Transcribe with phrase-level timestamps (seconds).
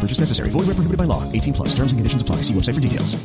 [0.00, 0.48] No purchase necessary.
[0.48, 1.30] Void where prohibited by law.
[1.30, 1.68] 18 plus.
[1.74, 2.36] Terms and conditions apply.
[2.36, 3.22] See website for details.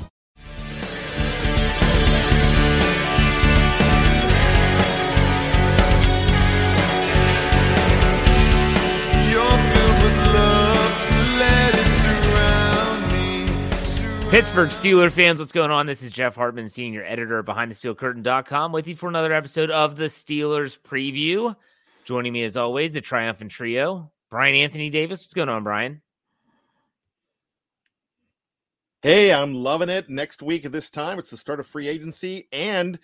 [14.31, 15.85] Pittsburgh Steeler fans, what's going on?
[15.85, 20.07] This is Jeff Hartman, senior editor of BehindTheSteelCurtain.com, with you for another episode of the
[20.07, 21.55] Steelers preview.
[22.03, 25.21] Joining me, as always, the triumphant trio, Bryan Anthony Davis.
[25.21, 26.01] What's going on, Bryan?
[29.05, 30.09] Hey, I'm loving it.
[30.09, 32.97] Next week at this time, it's the start of free agency, and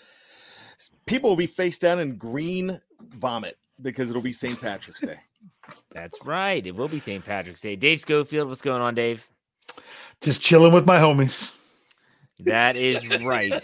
[1.06, 2.82] people will be face down in green
[3.18, 4.60] vomit because it'll be St.
[4.60, 5.20] Patrick's Day.
[5.92, 6.66] That's right.
[6.66, 7.24] It will be St.
[7.24, 7.76] Patrick's Day.
[7.76, 9.30] Dave Schofield, what's going on, Dave?
[10.22, 11.54] Just chilling with my homies.
[12.40, 13.62] That is right.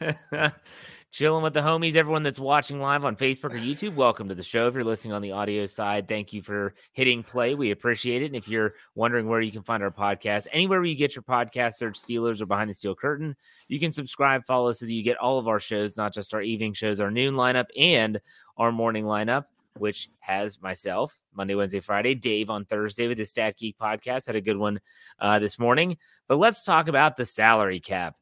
[1.16, 1.96] Chilling with the homies.
[1.96, 4.68] Everyone that's watching live on Facebook or YouTube, welcome to the show.
[4.68, 7.54] If you're listening on the audio side, thank you for hitting play.
[7.54, 8.26] We appreciate it.
[8.26, 11.22] And if you're wondering where you can find our podcast, anywhere where you get your
[11.22, 13.34] podcast, search Steelers or Behind the Steel Curtain.
[13.66, 16.42] You can subscribe, follow so that you get all of our shows, not just our
[16.42, 18.20] evening shows, our noon lineup, and
[18.58, 19.46] our morning lineup
[19.78, 24.26] which has myself Monday, Wednesday, Friday, Dave on Thursday with the Stat Geek podcast.
[24.26, 24.80] Had a good one
[25.18, 25.96] uh, this morning.
[26.28, 28.16] But let's talk about the salary cap.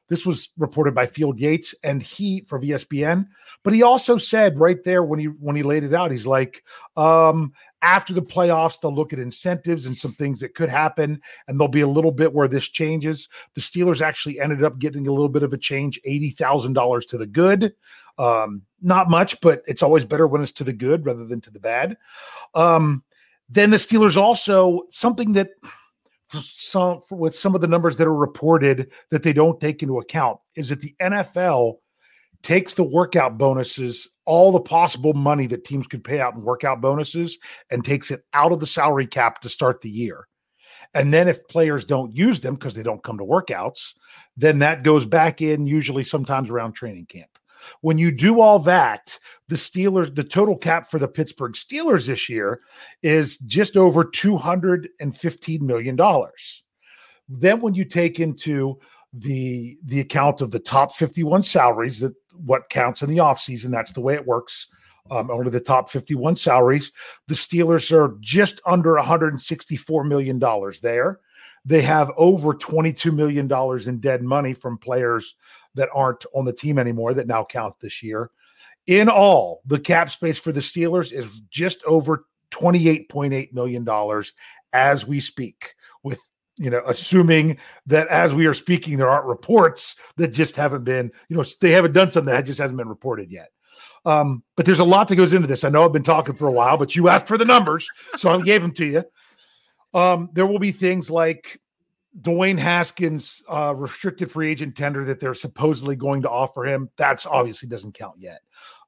[0.09, 3.27] this was reported by Field Yates and he for ESPN.
[3.63, 6.63] But he also said right there when he when he laid it out, he's like,
[6.97, 11.59] um, after the playoffs, they'll look at incentives and some things that could happen, and
[11.59, 13.29] there'll be a little bit where this changes.
[13.55, 17.07] The Steelers actually ended up getting a little bit of a change, eighty thousand dollars
[17.07, 17.73] to the good.
[18.19, 21.51] Um, not much, but it's always better when it's to the good rather than to
[21.51, 21.97] the bad.
[22.55, 23.03] Um,
[23.49, 25.51] then the Steelers also something that
[26.43, 30.39] some with some of the numbers that are reported that they don't take into account
[30.57, 31.77] is that the NFL
[32.43, 36.81] takes the workout bonuses, all the possible money that teams could pay out in workout
[36.81, 37.39] bonuses,
[37.71, 40.27] and takes it out of the salary cap to start the year.
[40.93, 43.95] And then if players don't use them because they don't come to workouts,
[44.37, 47.34] then that goes back in usually sometimes around training camp.
[47.81, 49.19] When you do all that,
[49.49, 52.61] the Steelers, the total cap for the Pittsburgh Steelers this year
[53.03, 55.99] is just over $215 million.
[57.29, 58.79] Then when you take into
[59.17, 63.93] the the account of the top 51 salaries that what counts in the offseason, that's
[63.93, 64.69] the way it works.
[65.11, 66.91] Um, only the top 51 salaries.
[67.29, 71.21] The Steelers are just under 164 million dollars there.
[71.65, 75.37] They have over 22 million dollars in dead money from players
[75.75, 78.31] that aren't on the team anymore that now count this year.
[78.87, 84.23] In all, the cap space for the Steelers is just over $28.8 million
[84.73, 86.19] as we speak, with
[86.57, 91.11] you know, assuming that as we are speaking, there aren't reports that just haven't been,
[91.29, 93.51] you know, they haven't done something that just hasn't been reported yet.
[94.05, 95.65] Um, but there's a lot that goes into this.
[95.65, 98.29] I know I've been talking for a while, but you asked for the numbers, so
[98.29, 99.05] I gave them to you.
[99.95, 101.61] Um, there will be things like
[102.21, 106.91] Dwayne Haskins uh, restricted free agent tender that they're supposedly going to offer him.
[106.97, 108.41] That's obviously doesn't count yet.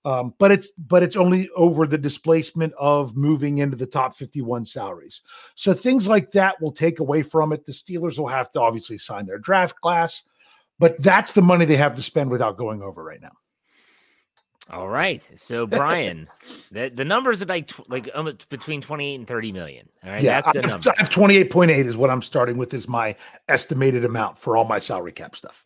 [0.05, 4.65] Um, but it's but it's only over the displacement of moving into the top 51
[4.65, 5.23] salaries.
[5.57, 7.67] So things like that will take away from it.
[7.67, 10.23] The Steelers will have to obviously sign their draft class,
[10.79, 13.33] but that's the money they have to spend without going over right now.
[14.71, 15.23] All right.
[15.37, 16.29] So Bryan,
[16.73, 19.89] the the numbers about tw- like um, between 28 and 30 million.
[20.05, 20.23] All right.
[20.23, 20.91] Yeah, That's the number.
[20.91, 23.15] I have 28.8 is what I'm starting with is my
[23.49, 25.65] estimated amount for all my salary cap stuff.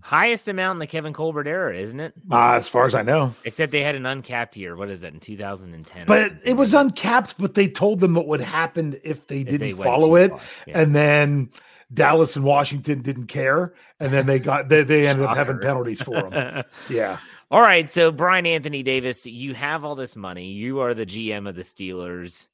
[0.00, 2.12] Highest amount in the Kevin Colbert era, isn't it?
[2.30, 3.34] Uh, as far as I know.
[3.44, 4.76] Except they had an uncapped year.
[4.76, 6.06] What is that in 2010?
[6.06, 9.60] But it was uncapped, but they told them what would happen if they If didn't
[9.60, 10.30] they follow it.
[10.66, 10.78] yeah.
[10.78, 11.48] And then
[11.94, 13.72] Dallas and Washington didn't care.
[13.98, 16.64] And then they got they, they ended up having penalties for them.
[16.90, 17.16] yeah.
[17.54, 20.46] All right, so Bryan Anthony Davis, you have all this money.
[20.46, 22.48] You are the GM of the Steelers.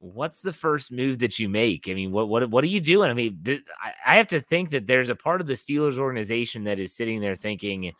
[0.00, 1.88] What's the first move that you make?
[1.88, 3.08] I mean, what what what are you doing?
[3.08, 3.62] I mean, th-
[4.04, 7.22] I, have to think that there's a part of the Steelers organization that is sitting
[7.22, 7.94] there thinking,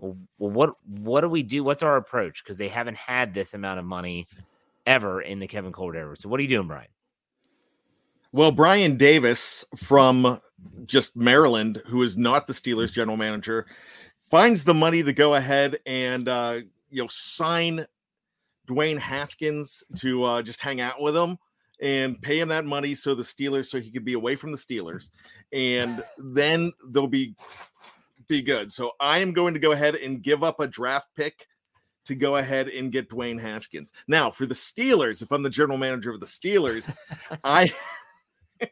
[0.00, 1.62] well, what what do we do?
[1.62, 2.42] What's our approach?
[2.42, 4.26] Because they haven't had this amount of money
[4.86, 6.16] ever in the Kevin Colbert era.
[6.16, 6.88] So, what are you doing, Bryan?
[8.32, 10.40] Well, Bryan Davis from
[10.84, 13.66] just Maryland, who is not the Steelers general manager,
[14.30, 17.86] finds the money to go ahead and uh, you know sign
[18.68, 21.38] Dwayne Haskins to uh, just hang out with him
[21.80, 24.58] and pay him that money so the Steelers so he could be away from the
[24.58, 25.10] Steelers,
[25.52, 27.34] and then they'll be
[28.28, 28.72] be good.
[28.72, 31.46] So I am going to go ahead and give up a draft pick
[32.06, 33.92] to go ahead and get Dwayne Haskins.
[34.08, 36.92] Now, for the Steelers, if I'm the general manager of the Steelers,
[37.44, 37.72] I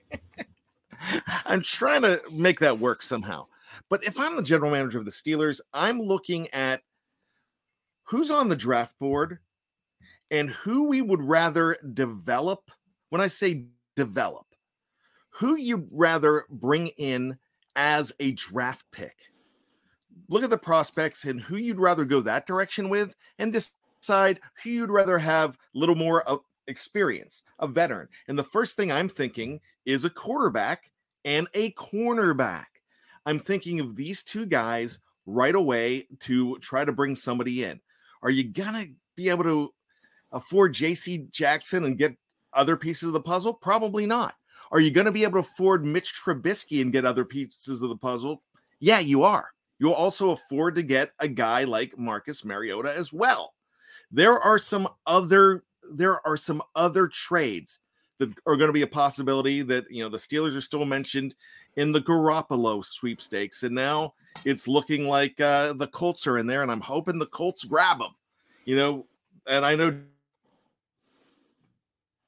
[1.45, 3.47] I'm trying to make that work somehow.
[3.94, 6.82] But if I'm the general manager of the Steelers, I'm looking at
[8.02, 9.38] who's on the draft board
[10.32, 12.73] and who we would rather develop.
[13.11, 14.46] When I say develop,
[15.29, 17.38] who you'd rather bring in
[17.76, 19.17] as a draft pick.
[20.29, 24.70] Look at the prospects and who you'd rather go that direction with and decide who
[24.70, 28.08] you'd rather have a little more of experience, a veteran.
[28.26, 30.91] And the first thing I'm thinking is a quarterback
[31.25, 32.74] and a cornerback.
[33.26, 37.81] I'm thinking of these two guys right away to try to bring somebody in.
[38.22, 39.72] Are you to be able to
[40.32, 42.17] afford JC Jackson and get
[42.53, 43.55] other pieces of the puzzle?
[43.55, 44.34] Probably not.
[44.70, 47.89] Are you going to be able to afford Mitch Trubisky and get other pieces of
[47.89, 48.43] the puzzle?
[48.81, 49.51] Yeah, you are.
[49.79, 53.55] You'll also afford to get a guy like Marcus Mariota as well.
[54.10, 57.81] There are some other there are some other trades
[58.19, 61.35] that are going to be a possibility that you know the Steelers are still mentioned
[61.77, 66.63] in the Garoppolo sweepstakes, and now it's looking like uh, the Colts are in there,
[66.63, 68.15] and I'm hoping the Colts grab them.
[68.65, 69.06] You know,
[69.47, 69.99] and I know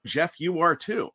[0.04, 1.10] Jeff, you are too,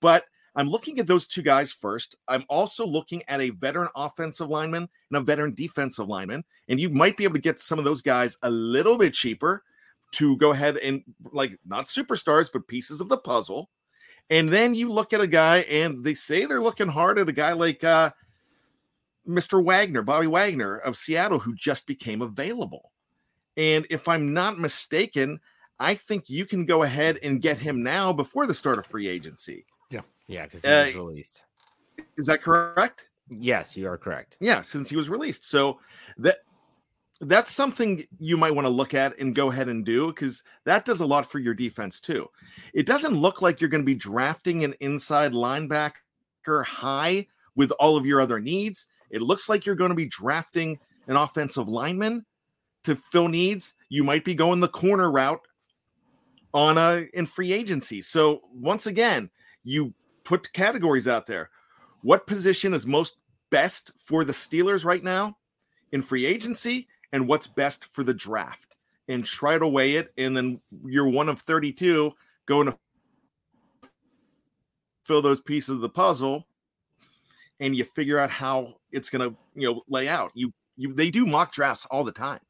[0.00, 0.24] but
[0.54, 2.16] I'm looking at those two guys first.
[2.28, 6.90] I'm also looking at a veteran offensive lineman and a veteran defensive lineman, and you
[6.90, 9.62] might be able to get some of those guys a little bit cheaper
[10.12, 11.02] to go ahead and
[11.32, 13.70] like not superstars, but pieces of the puzzle.
[14.30, 17.32] And then you look at a guy, and they say they're looking hard at a
[17.32, 18.10] guy like uh,
[19.28, 19.62] Mr.
[19.62, 22.92] Wagner, Bobby Wagner of Seattle, who just became available.
[23.56, 25.38] And if I'm not mistaken,
[25.78, 29.06] I think you can go ahead and get him now before the start of free
[29.08, 29.66] agency.
[29.90, 30.44] Yeah, Yeah.
[30.44, 31.42] because he was Uh, released.
[32.16, 33.08] Is that correct?
[33.28, 34.38] Yes, you are correct.
[34.40, 35.44] Yeah, since he was released.
[35.48, 35.80] So
[36.18, 36.38] that
[37.26, 40.84] that's something you might want to look at and go ahead and do because that
[40.84, 42.28] does a lot for your defense too.
[42.74, 47.96] It doesn't look like you're going to be drafting an inside linebacker high with all
[47.96, 48.86] of your other needs.
[49.10, 52.26] It looks like you're going to be drafting an offensive lineman
[52.84, 53.74] to fill needs.
[53.88, 55.46] You might be going the corner route
[56.52, 58.00] on a in free agency.
[58.00, 59.30] So once again,
[59.62, 61.50] you put categories out there.
[62.02, 63.18] What position is most
[63.50, 65.36] best for the Steelers right now
[65.92, 68.76] in free agency and what's best for the draft.
[69.08, 72.12] And try to weigh it and then you're one of 32
[72.46, 72.78] going to
[75.04, 76.46] fill those pieces of the puzzle
[77.60, 80.30] and you figure out how it's going to you know lay out.
[80.34, 82.40] You you they do mock drafts all the time.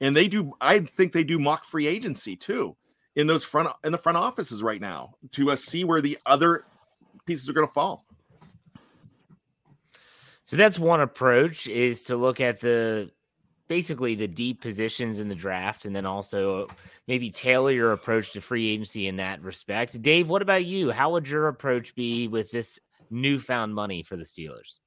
[0.00, 2.76] And they do i think they do mock free agency too
[3.16, 6.64] in those front in the front offices right now to uh, see where the other
[7.26, 8.04] pieces are going to fall.
[10.44, 13.10] So that's one approach is to look at the
[13.68, 16.68] basically the deep positions in the draft and then also
[17.08, 20.00] maybe tailor your approach to free agency in that respect.
[20.02, 20.90] Dave, what about you?
[20.90, 22.78] How would your approach be with this
[23.10, 24.78] newfound money for the Steelers?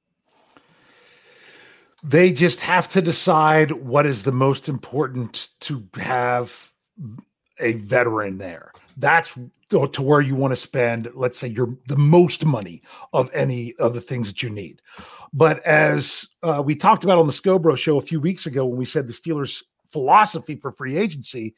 [2.04, 6.72] They just have to decide what is the most important to have
[7.58, 8.70] a veteran there.
[8.98, 9.38] That's
[9.70, 13.94] to where you want to spend, let's say, your the most money of any of
[13.94, 14.82] the things that you need.
[15.32, 18.78] But as uh, we talked about on the Scobro show a few weeks ago, when
[18.78, 21.54] we said the Steelers' philosophy for free agency,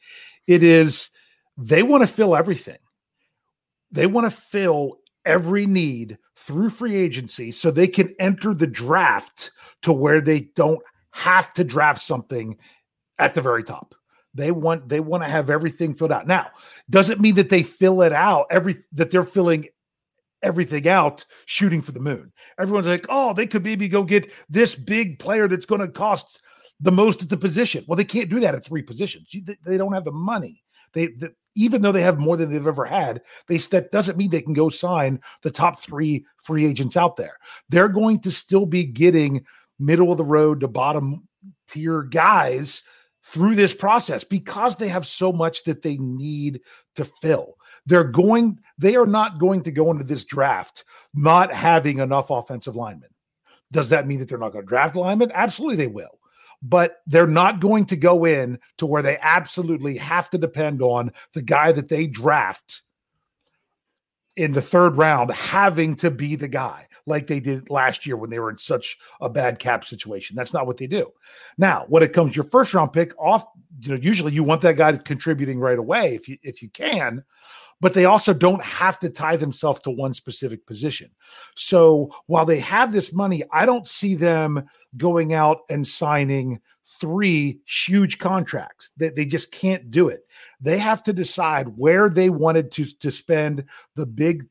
[0.47, 1.09] it is
[1.57, 2.77] they want to fill everything.
[3.91, 9.51] They want to fill every need through free agency so they can enter the draft
[9.83, 10.81] to where they don't
[11.11, 12.57] have to draft something
[13.19, 13.95] at the very top.
[14.33, 16.27] They want they want to have everything filled out.
[16.27, 16.47] Now,
[16.89, 19.67] doesn't mean that they fill it out every that they're filling
[20.41, 22.31] everything out shooting for the moon.
[22.59, 26.41] Everyone's like, "Oh, they could maybe go get this big player that's going to cost
[26.79, 29.33] the most at the position." Well, they can't do that at three positions.
[29.65, 30.63] They don't have the money.
[30.93, 31.09] They,
[31.55, 34.53] even though they have more than they've ever had, they that doesn't mean they can
[34.53, 37.37] go sign the top three free agents out there.
[37.69, 39.45] They're going to still be getting
[39.79, 41.27] middle of the road to bottom
[41.67, 42.83] tier guys
[43.23, 46.61] through this process because they have so much that they need
[46.95, 47.55] to fill.
[47.85, 52.75] They're going, they are not going to go into this draft not having enough offensive
[52.75, 53.09] linemen.
[53.71, 55.31] Does that mean that they're not going to draft linemen?
[55.33, 56.19] Absolutely, they will.
[56.61, 61.11] But they're not going to go in to where they absolutely have to depend on
[61.33, 62.83] the guy that they draft
[64.37, 68.29] in the third round having to be the guy like they did last year when
[68.29, 70.35] they were in such a bad cap situation.
[70.35, 71.11] That's not what they do.
[71.57, 73.43] Now, when it comes your first round pick, off,
[73.79, 77.23] you know, usually you want that guy contributing right away if you if you can,
[77.79, 81.09] but they also don't have to tie themselves to one specific position.
[81.55, 84.63] So while they have this money, I don't see them
[84.97, 86.61] going out and signing
[86.99, 88.91] three huge contracts.
[88.97, 90.27] They, they just can't do it.
[90.59, 93.63] They have to decide where they wanted to, to spend
[93.95, 94.47] the big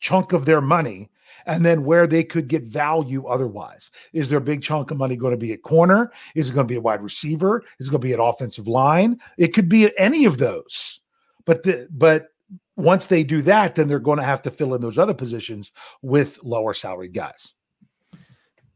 [0.00, 1.10] chunk of their money
[1.46, 3.90] and then where they could get value otherwise.
[4.12, 6.10] Is there a big chunk of money going to be at corner?
[6.34, 7.62] Is it going to be a wide receiver?
[7.78, 9.18] Is it going to be an offensive line?
[9.38, 11.00] It could be any of those.
[11.44, 12.28] But the, but
[12.76, 15.72] once they do that, then they're going to have to fill in those other positions
[16.02, 17.54] with lower salaried guys.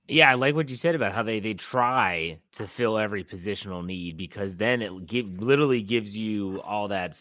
[0.06, 3.84] Yeah, I like what you said about how they they try to fill every positional
[3.84, 7.18] need because then it give literally gives you all that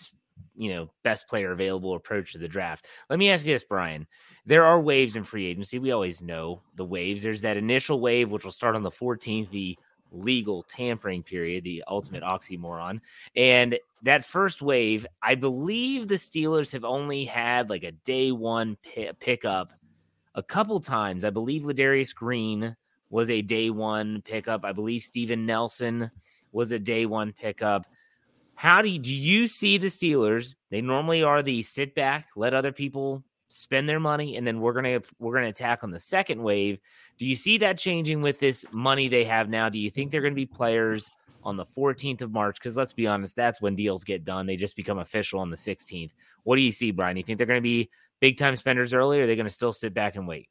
[0.55, 2.87] you know best player available approach to the draft.
[3.09, 4.05] Let me ask you this, Bryan.
[4.45, 5.79] There are waves in free agency.
[5.79, 7.23] We always know the waves.
[7.23, 9.77] There's that initial wave which will start on the 14th, the
[10.11, 12.99] legal tampering period, the ultimate oxymoron.
[13.35, 18.77] And that first wave, I believe the Steelers have only had like a day one
[18.83, 19.71] p- pickup
[20.35, 21.23] a couple times.
[21.23, 22.75] I believe Ladarius Green
[23.09, 24.65] was a day one pickup.
[24.65, 26.09] I believe Steven Nelson
[26.51, 27.85] was a day one pickup.
[28.55, 30.55] How do you, do you see the Steelers?
[30.69, 34.73] They normally are the sit back, let other people spend their money, and then we're
[34.73, 36.79] gonna we're gonna attack on the second wave.
[37.17, 39.69] Do you see that changing with this money they have now?
[39.69, 41.11] Do you think they're gonna be players
[41.43, 42.57] on the 14th of March?
[42.57, 44.45] Because let's be honest, that's when deals get done.
[44.45, 46.11] They just become official on the 16th.
[46.43, 47.17] What do you see, Bryan?
[47.17, 47.89] You think they're gonna be
[48.23, 50.47] big time spenders early, or are they gonna still sit back and wait?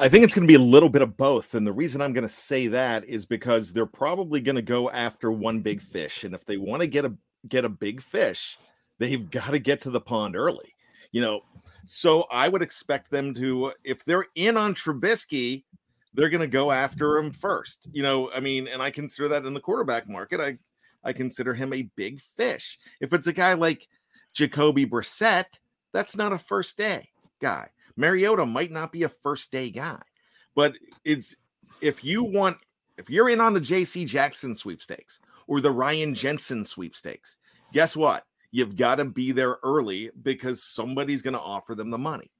[0.00, 1.54] I think it's going to be a little bit of both.
[1.54, 4.90] And the reason I'm going to say that is because they're probably going to go
[4.90, 6.24] after one big fish.
[6.24, 7.14] And if they want to get a
[7.48, 8.58] get a big fish,
[8.98, 10.74] they've got to get to the pond early
[11.12, 11.42] you know,
[11.84, 15.64] so I would expect them to, if they're in on Trubisky,
[16.14, 17.88] they're going to go after him first.
[17.92, 20.40] You know, I mean, and I consider that in the quarterback market.
[20.40, 20.58] I
[21.04, 22.76] I consider him a big fish.
[23.00, 23.86] If it's a guy like
[24.34, 25.44] Jacoby Brissett,
[25.92, 27.08] that's not a first day
[27.40, 27.68] guy.
[27.96, 30.00] Mariota might not be a first day guy,
[30.54, 31.36] but it's
[31.80, 32.58] if you want
[32.96, 37.36] if you're in on the JC Jackson sweepstakes or the Ryan Jensen sweepstakes,
[37.72, 38.24] guess what?
[38.50, 42.30] You've got to be there early because somebody's going to offer them the money.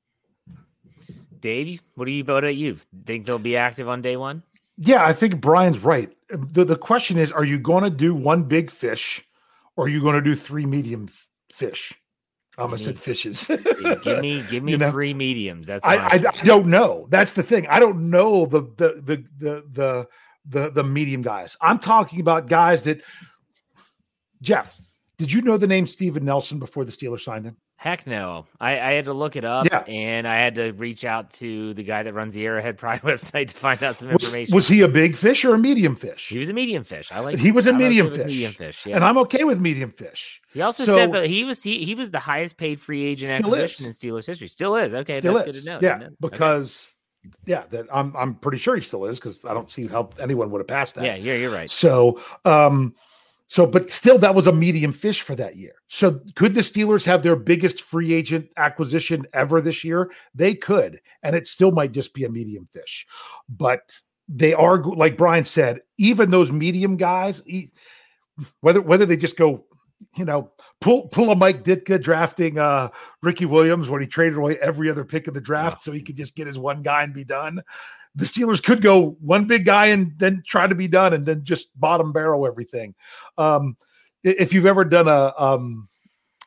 [1.40, 2.78] Dave, what do you vote at you?
[3.07, 4.43] Think they'll be active on day one?
[4.76, 6.12] Yeah, I think Bryan's right.
[6.31, 9.25] The, the question is, are you going to do one big fish
[9.76, 11.95] or are you going to do three medium f- fish?
[12.59, 13.45] I almost said fishes.
[14.03, 15.69] give me give me You know, three mediums.
[15.69, 17.07] That's I, I, I don't know.
[17.09, 17.69] That's the thing.
[17.69, 20.09] I don't know the the the the the
[20.49, 21.57] the, the medium guys.
[21.61, 23.03] I'm talking about guys that
[24.43, 24.81] Jeff,
[25.19, 27.57] did you know the name Steven Nelson before the Steelers signed him?
[27.80, 28.44] Heck no.
[28.61, 29.85] I, I had to look it up Yeah.
[29.87, 33.50] and I had to reach out to the guy that runs the Arrowhead Pride website
[33.50, 34.52] to find out some Was, information.
[34.52, 36.28] was he a big fish or a medium fish?
[36.28, 37.12] He was a medium fish.
[37.12, 38.26] I like He was a I'm okay medium with fish.
[38.26, 38.85] Medium fish.
[38.85, 38.97] Yeah.
[38.97, 40.42] And I'm okay with medium fish.
[40.52, 43.30] he also so- said that he was he, he was the highest paid free agent
[43.32, 43.92] acquisition in.
[43.92, 44.49] Steelers history.
[44.49, 44.92] Still is.
[44.92, 45.54] Okay, Still that's is.
[45.64, 45.88] good to know.
[45.88, 46.06] Yeah, know.
[46.06, 46.14] Okay.
[46.20, 46.97] because
[47.47, 50.50] yeah, that I'm I'm pretty sure he still is because I don't see how anyone
[50.50, 51.04] would have passed that.
[51.04, 51.70] yeah, yeah, you're right.
[51.70, 52.94] So, um,
[53.50, 55.73] so, but still, that was a medium fish for that year.
[55.87, 60.12] So, could the Steelers have their biggest free agent acquisition ever this year?
[60.35, 63.07] They could, and it still might just be a medium fish.
[63.49, 67.40] But they are, like Bryan said, even those medium guys,
[68.61, 69.64] whether whether they just go,
[70.14, 70.52] you know,
[70.83, 72.90] pull pull a Mike Ditka drafting uh
[73.23, 76.19] Ricky Williams when he traded away every other pick of the draft so he could
[76.19, 77.62] just get his one guy and be done.
[78.15, 81.45] The Steelers could go one big guy and then try to be done and then
[81.45, 82.95] just bottom barrel everything.
[83.37, 83.77] Um
[84.25, 85.88] if you've ever done a um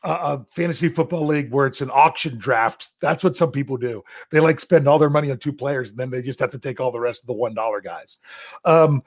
[0.04, 4.02] a, fantasy football league where it's an auction draft, that's what some people do.
[4.30, 6.58] They like spend all their money on two players and then they just have to
[6.58, 8.18] take all the rest of the one dollar guys.
[8.64, 9.02] Um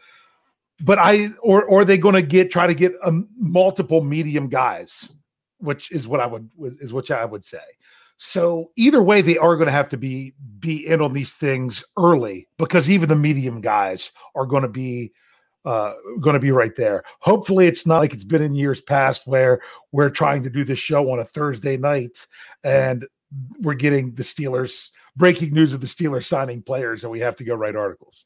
[0.82, 4.50] but I or or are they going to get try to get um, multiple medium
[4.50, 5.14] guys,
[5.60, 7.60] which is what I would is what I would say.
[8.17, 11.84] So either way, they are going to have to be be in on these things
[11.98, 15.12] early because even the medium guys are going to be
[15.65, 17.03] uh, going to be right there.
[17.19, 20.79] Hopefully, it's not like it's been in years past where we're trying to do this
[20.79, 22.27] show on a Thursday night
[22.63, 23.05] and
[23.62, 27.43] we're getting the Steelers breaking news of the Steelers signing players and we have to
[27.43, 28.25] go write articles.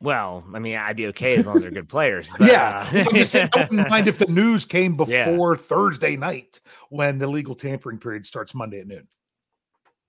[0.00, 2.30] Well, I mean, I'd be okay as long as they're good players.
[2.38, 5.56] But, yeah, uh, I'm just saying, I wouldn't mind if the news came before Yeah.
[5.60, 9.08] Thursday night when the legal tampering period starts Monday at noon.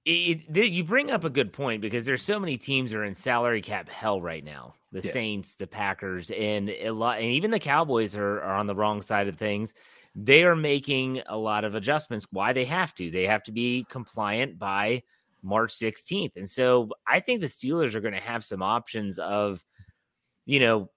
[0.06, 3.14] it, it- you bring up a good point because there's so many teams are in
[3.16, 4.76] salary cap hell right now.
[4.92, 5.12] The Yeah.
[5.12, 9.02] Saints, the Packers, and a lot, and even the Cowboys are, are on the wrong
[9.02, 9.74] side of things.
[10.16, 12.26] They are making a lot of adjustments.
[12.32, 13.12] Why they have to?
[13.12, 15.04] They have to be compliant by
[15.44, 19.64] March 16th, and so I think the Steelers are going to have some options of,
[20.46, 20.90] you know,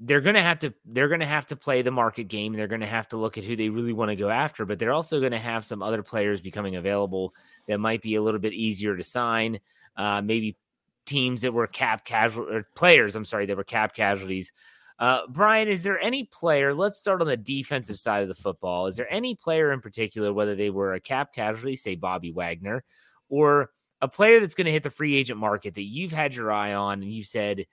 [0.00, 2.52] they're going to have to they're going to have to play the market game.
[2.52, 4.78] They're going to have to look at who they really want to go after, but
[4.78, 7.34] they're also going to have some other players becoming available
[7.66, 9.58] that might be a little bit easier to sign.
[9.96, 10.56] Uh, maybe
[11.04, 14.52] teams that were cap casual or players, I'm sorry, that were cap casualties.
[14.98, 16.74] Uh, Bryan, is there any player?
[16.74, 18.86] Let's start on the defensive side of the football.
[18.86, 22.84] Is there any player in particular, whether they were a cap casualty, say Bobby Wagner,
[23.28, 26.52] or a player that's going to hit the free agent market that you've had your
[26.52, 27.66] eye on and you've said,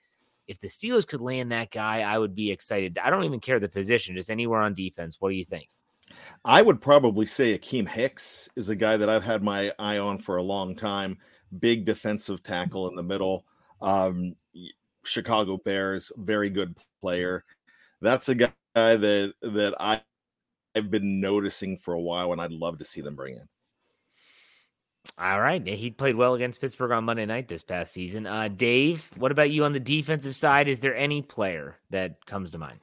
[0.46, 2.98] if the Steelers could land that guy, I would be excited.
[2.98, 5.16] I don't even care the position, just anywhere on defense.
[5.20, 5.68] What do you think?
[6.44, 10.18] I would probably say Akiem Hicks is a guy that I've had my eye on
[10.18, 11.18] for a long time.
[11.58, 13.44] Big defensive tackle in the middle.
[13.82, 14.36] Um,
[15.04, 17.44] Chicago Bears, very good player.
[18.00, 20.02] That's a guy that that I
[20.76, 23.48] I've been noticing for a while, and I'd love to see them bring in.
[25.18, 25.66] All right.
[25.66, 28.26] He played well against Pittsburgh on Monday night this past season.
[28.26, 30.68] Uh, Dave, what about you on the defensive side?
[30.68, 32.80] Is there any player that comes to mind?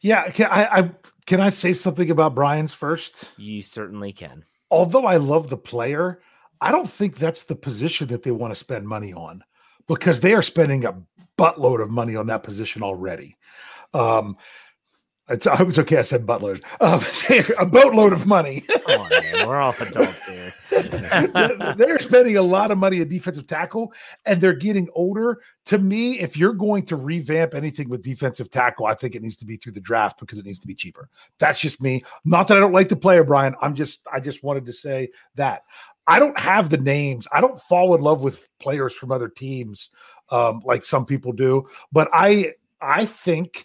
[0.00, 0.90] Yeah, can I, I
[1.26, 3.34] can I say something about Bryan's first?
[3.36, 4.44] You certainly can.
[4.70, 6.22] Although I love the player,
[6.60, 9.42] I don't think that's the position that they want to spend money on
[9.86, 10.96] because they are spending a
[11.36, 13.36] buttload of money on that position already.
[13.92, 14.36] Um,
[15.30, 15.98] it's, I was okay.
[15.98, 17.00] I said buttload, um,
[17.58, 18.62] a boatload of money.
[18.62, 19.48] Come on, man.
[19.48, 20.52] We're all adults here.
[20.70, 23.92] they're they're spending a lot of money at defensive tackle
[24.26, 25.40] and they're getting older.
[25.66, 29.36] To me, if you're going to revamp anything with defensive tackle, I think it needs
[29.36, 31.08] to be through the draft because it needs to be cheaper.
[31.38, 32.02] That's just me.
[32.24, 33.54] Not that I don't like the player, Bryan.
[33.62, 35.62] I'm just I just wanted to say that.
[36.06, 37.28] I don't have the names.
[37.30, 39.90] I don't fall in love with players from other teams
[40.30, 43.64] um, like some people do, but I I think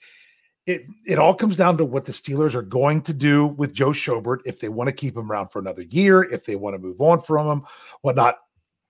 [0.65, 3.89] it it all comes down to what the Steelers are going to do with Joe
[3.89, 6.80] Schobert if they want to keep him around for another year, if they want to
[6.80, 7.65] move on from him,
[8.01, 8.38] whatnot.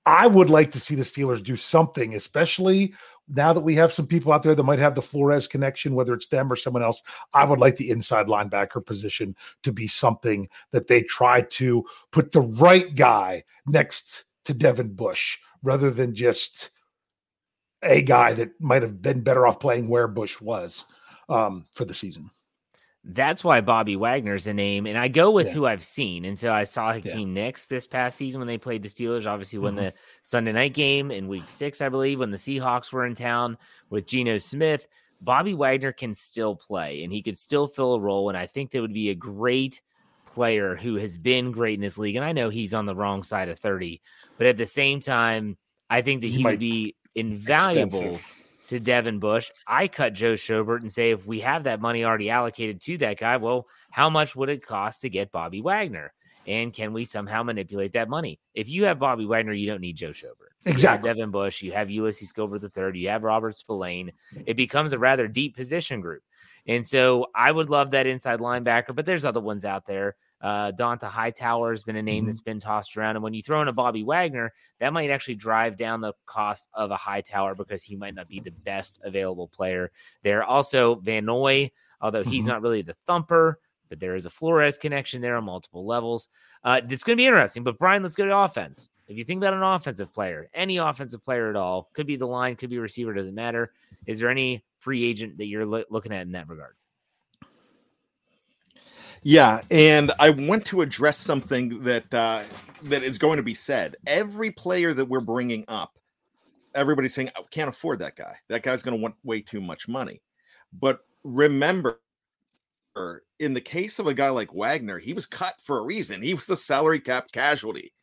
[0.08, 2.94] I would like to see the Steelers do something, especially
[3.28, 6.14] now that we have some people out there that might have the Flores connection, whether
[6.14, 7.02] it's them or someone else.
[7.34, 12.32] I would like the inside linebacker position to be something that they try to put
[12.32, 16.70] the right guy next to Devin Bush rather than just
[17.82, 20.86] a guy that might have been better off playing where Bush was
[21.30, 22.30] um, for the season.
[23.08, 25.54] That's why Bobby Wagner's a name, and I go with Yeah.
[25.54, 26.26] who I've seen.
[26.26, 29.28] And so I saw Hakeem Nicks this past season when they played the Steelers.
[29.28, 29.78] Obviously, won Mhm.
[29.78, 33.60] the Sunday night game in Week Six, I believe, when the Seahawks were in town
[33.92, 34.88] with Geno Smith.
[35.22, 38.30] Bobby Wagner can still play, and he could still fill a role.
[38.30, 39.82] And I think that would be a great
[40.26, 42.16] player who has been great in this league.
[42.16, 44.02] And I know he's on the wrong side of thirty,
[44.40, 45.58] but at the same time,
[45.92, 48.26] I think that He he would be invaluable Expensive.
[48.68, 49.52] To Devin Bush.
[49.68, 53.20] I cut Joe Schobert and say, if we have that money already allocated to that
[53.20, 56.14] guy, well, how much would it cost to get Bobby Wagner?
[56.48, 58.40] And can we somehow manipulate that money?
[58.54, 60.54] If you have Bobby Wagner, you don't need Joe Schobert.
[60.66, 61.10] You have Exactly.
[61.10, 64.12] Devin Bush, you have Ulysses Gilbert III, you have Robert Spillane.
[64.46, 66.22] It becomes a rather deep position group.
[66.68, 70.16] And so I would love that inside linebacker, but there's other ones out there.
[70.46, 72.28] Uh, Dont'a Hightower has been a name Mhm.
[72.28, 73.16] that's been tossed around.
[73.16, 76.70] And when you throw in a Bobby Wagner, that might actually drive down the cost
[76.76, 80.44] of a Hightower because he might not be the best available player there.
[80.44, 82.50] Also, Van Noy, although he's Mhm.
[82.50, 86.30] not really the thumper, but there is a Flores connection there on multiple levels.
[86.64, 87.64] Uh, it's going to be interesting.
[87.64, 88.88] But Bryan, let's go to offense.
[89.08, 92.28] If you think about an offensive player, any offensive player at all, could be the
[92.28, 93.72] line, could be receiver, doesn't matter.
[94.06, 96.76] Is there any free agent that you're lo- looking at in that regard?
[99.28, 102.44] Yeah, and I want to address something that uh,
[102.84, 103.96] that is going to be said.
[104.06, 105.98] Every player that we're bringing up,
[106.76, 108.36] everybody's saying, "I can't afford that guy.
[108.50, 110.22] That guy's going to want way too much money."
[110.80, 112.02] But remember,
[113.40, 116.22] in the case of a guy like Wagner, he was cut for a reason.
[116.22, 117.94] He was a salary cap casualty,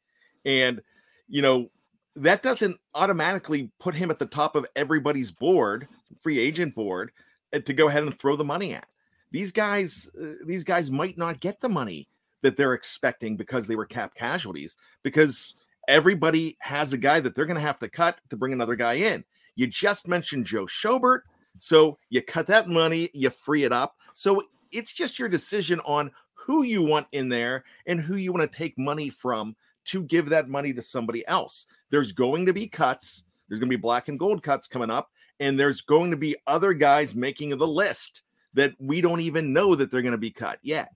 [0.44, 0.82] and
[1.28, 1.68] you know
[2.16, 5.86] that doesn't automatically put him at the top of everybody's board,
[6.20, 7.12] free agent board,
[7.52, 8.88] to go ahead and throw the money at
[9.32, 12.08] these guys uh, these guys might not get the money
[12.42, 15.54] that they're expecting because they were cap casualties because
[15.88, 18.94] everybody has a guy that they're going to have to cut to bring another guy
[18.94, 19.24] in.
[19.56, 21.22] You just mentioned joe schobert
[21.58, 23.96] so you cut that money you free it up.
[24.12, 28.50] So it's just your decision on who you want in there and who you want
[28.50, 31.66] to take money from to give that money to somebody else.
[31.90, 35.10] There's going to be cuts there's going to be black and gold cuts coming up
[35.38, 38.22] and there's going to be other guys making the list
[38.54, 40.92] that we don't even know that they're going to be cut yet.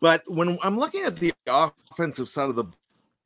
[0.00, 2.66] But when I'm looking at the offensive side of the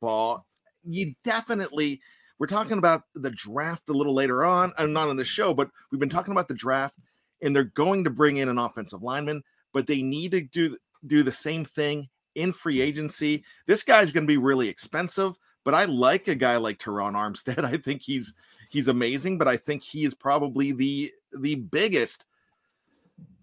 [0.01, 0.45] ball,
[0.83, 2.01] you definitely
[2.39, 4.71] we're talking about the draft a little later on.
[4.77, 6.97] I'm not on the show, but we've been talking about the draft,
[7.41, 11.23] and they're going to bring in an offensive lineman, but they need to do do
[11.23, 13.43] the same thing in free agency.
[13.65, 17.63] This guy's going to be really expensive, but I like a guy like Terron Armstead.
[17.65, 18.33] I think he's
[18.69, 22.25] he's amazing, but I think he is probably the the biggest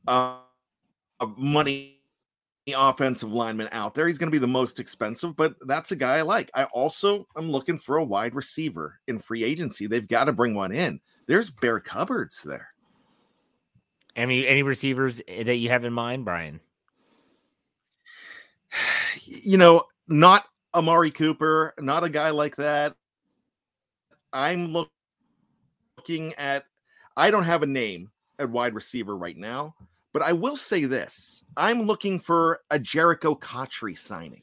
[0.07, 0.39] uh,
[1.37, 1.97] money
[2.75, 4.09] offensive lineman out there.
[4.09, 6.51] He's going to be the most expensive, but that's a guy I like.
[6.55, 9.87] I also am looking for a wide receiver in free agency.
[9.87, 11.01] They've got to bring one in.
[11.27, 12.69] There's bare cupboards there.
[14.17, 16.61] Any any receivers that you have in mind, Bryan?
[19.29, 22.95] You know, not Amari Cooper, not a guy like that.
[24.33, 24.93] I'm look-
[25.97, 26.65] looking at,
[27.17, 29.75] I don't have a name at wide receiver right now,
[30.17, 34.41] but I will say this I'm looking for a Jerricho Cotchery signing.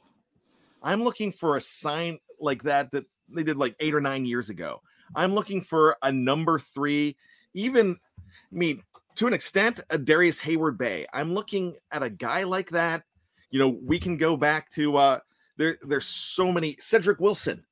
[0.83, 4.51] I'm looking for a sign like that that they did like eight or nine years
[4.51, 4.83] ago.
[5.15, 7.17] I'm looking for a number three,
[7.55, 8.83] even, I mean,
[9.15, 11.07] to an extent, a Darrius Heyward-Bey.
[11.11, 13.01] I'm looking at a guy like that.
[13.49, 15.19] You know, we can go back to uh
[15.57, 17.65] there, there's so many Cedrick Wilson.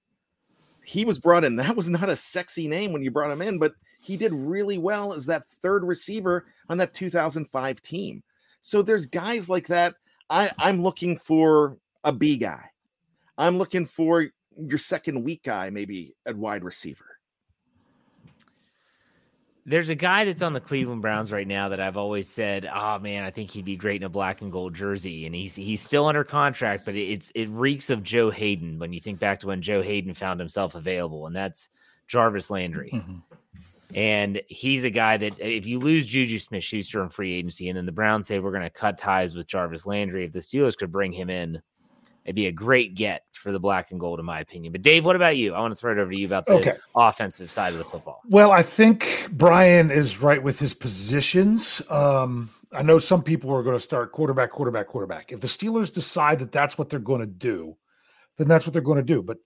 [0.83, 1.55] He was brought in.
[1.57, 4.77] That was not a sexy name when you brought him in, but he did really
[4.77, 8.23] well as that third receiver on that 2005 team.
[8.59, 9.95] So there's guys like that.
[10.29, 12.63] I, I'm looking for a B guy.
[13.37, 17.05] I'm looking for your second week guy, maybe at wide receiver.
[19.63, 22.97] There's a guy that's on the Cleveland Browns right now that I've always said, "Oh
[22.97, 25.81] man, I think he'd be great in a black and gold jersey." And he's he's
[25.81, 29.47] still under contract, but it's it reeks of Joe Haden when you think back to
[29.47, 31.69] when Joe Haden found himself available, and that's
[32.07, 32.89] Jarvis Landry.
[32.91, 33.19] Mm-hmm.
[33.93, 37.77] And he's a guy that if you lose Juju Smith Schuster in free agency, and
[37.77, 40.77] then the Browns say we're going to cut ties with Jarvis Landry, if the Steelers
[40.77, 41.61] could bring him in,
[42.23, 44.71] it'd be a great get for the black and gold, in my opinion.
[44.71, 45.53] But Dave, what about you?
[45.53, 46.73] I want to throw it over to you about the Okay.
[46.95, 48.21] offensive side of the football.
[48.29, 51.81] Well, I think Bryan is right with his positions.
[51.89, 55.31] Um, I know some people are going to start quarterback, quarterback, quarterback.
[55.31, 57.75] If the Steelers decide that that's what they're going to do,
[58.37, 59.21] then that's what they're going to do.
[59.21, 59.37] But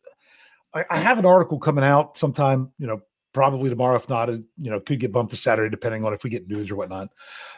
[0.73, 3.01] I, I have an article coming out sometime, you know,
[3.35, 3.97] probably tomorrow.
[3.97, 6.71] If not, you know, could get bumped to Saturday, depending on if we get news
[6.71, 7.09] or whatnot,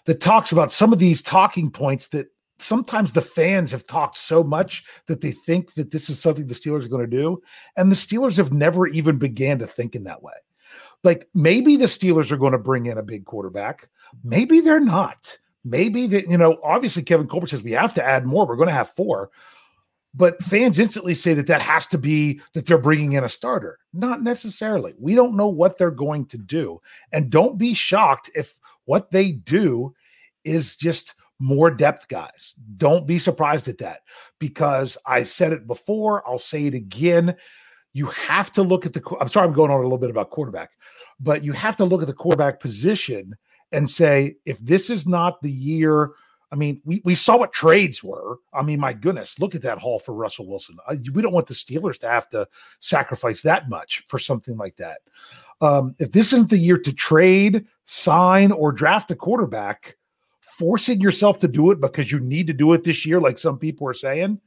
[0.05, 4.43] that talks about some of these talking points that sometimes the fans have talked so
[4.43, 7.39] much that they think that this is something the Steelers are going to do.
[7.75, 10.33] And the Steelers have never even began to think in that way.
[11.03, 13.87] Like maybe the Steelers are going to bring in a big quarterback.
[14.23, 15.37] Maybe they're not.
[15.63, 18.47] Maybe that, you know, obviously Kevin Colbert says we have to add more.
[18.47, 19.29] We're going to have four.
[20.17, 23.77] But fans instantly say that that has to be that they're bringing in a starter.
[23.93, 24.95] Not necessarily.
[24.97, 26.82] We don't know what they're going to do.
[27.12, 29.93] And don't be shocked if what they do
[30.43, 32.56] is just more depth guys.
[32.77, 33.99] Don't be surprised at that
[34.39, 36.27] because I said it before.
[36.27, 37.36] I'll say it again.
[37.93, 39.03] You have to look at the.
[39.21, 40.71] I'm sorry, I'm going on a little bit about quarterback,
[41.19, 43.36] but you have to look at the quarterback position
[43.71, 46.12] and say if this is not the year.
[46.51, 48.38] I mean, we, we saw what trades were.
[48.53, 50.77] I mean, my goodness, look at that haul for Russell Wilson.
[50.88, 52.47] I, we don't want the Steelers to have to
[52.79, 54.99] sacrifice that much for something like that.
[55.60, 59.97] Um, if this isn't the year to trade, sign, or draft a quarterback,
[60.39, 63.57] forcing yourself to do it because you need to do it this year, like some
[63.57, 64.39] people are saying,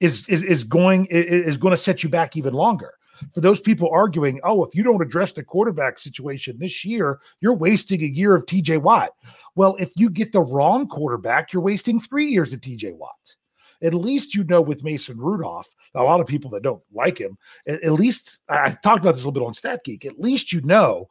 [0.00, 2.94] is is, is going is going to set you back even longer.
[3.32, 7.54] For those people arguing, oh, if you don't address the quarterback situation this year, you're
[7.54, 9.10] wasting a year of TJ Watt.
[9.54, 13.36] Well, if you get the wrong quarterback, you're wasting three years of TJ Watt.
[13.82, 17.38] At least you know with Mason Rudolph, a lot of people that don't like him,
[17.66, 20.04] at, at least I talked about this a little bit on Stat Geek.
[20.04, 21.08] At least you know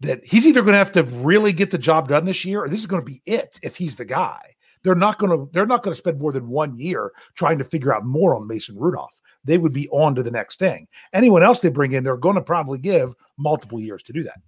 [0.00, 2.68] that he's either going to have to really get the job done this year, or
[2.68, 4.40] this is going to be it if he's the guy.
[4.82, 7.64] They're not going to they're not going to spend more than one year trying to
[7.64, 9.18] figure out more on Mason Rudolph.
[9.44, 10.88] They would be on to the next thing.
[11.12, 14.40] Anyone else they bring in, they're going to probably give multiple years to do that.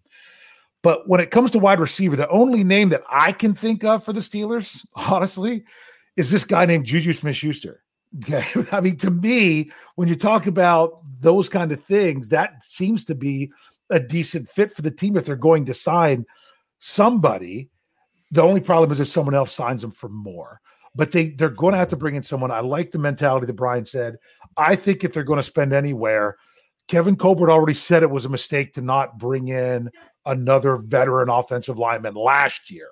[0.82, 4.04] But when it comes to wide receiver, the only name that I can think of
[4.04, 5.64] for the Steelers, honestly,
[6.16, 7.82] is this guy named Juju Smith Schuster.
[8.22, 8.44] Okay.
[8.72, 13.14] I mean, to me, when you talk about those kind of things, that seems to
[13.14, 13.50] be
[13.90, 16.24] a decent fit for the team if they're going to sign
[16.78, 17.68] somebody.
[18.32, 20.60] The only problem is if someone else signs them for more.
[20.96, 22.50] But they they're going to have to bring in someone.
[22.50, 24.16] I like the mentality that Bryan said.
[24.56, 26.36] I think if they're going to spend anywhere,
[26.88, 29.90] Kevin Colbert already said it was a mistake to not bring in
[30.24, 32.88] another veteran offensive lineman last year.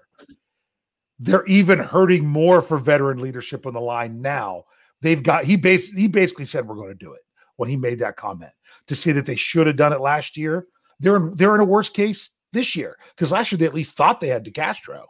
[1.18, 4.64] They're even hurting more for veteran leadership on the line now.
[5.00, 7.22] They've got he bas- he basically said we're going to do it
[7.56, 8.52] when he made that comment
[8.86, 10.66] to say that they should have done it last year.
[11.00, 13.94] They're in, they're in a worse case this year because last year they at least
[13.94, 15.04] thought they had DeCastro.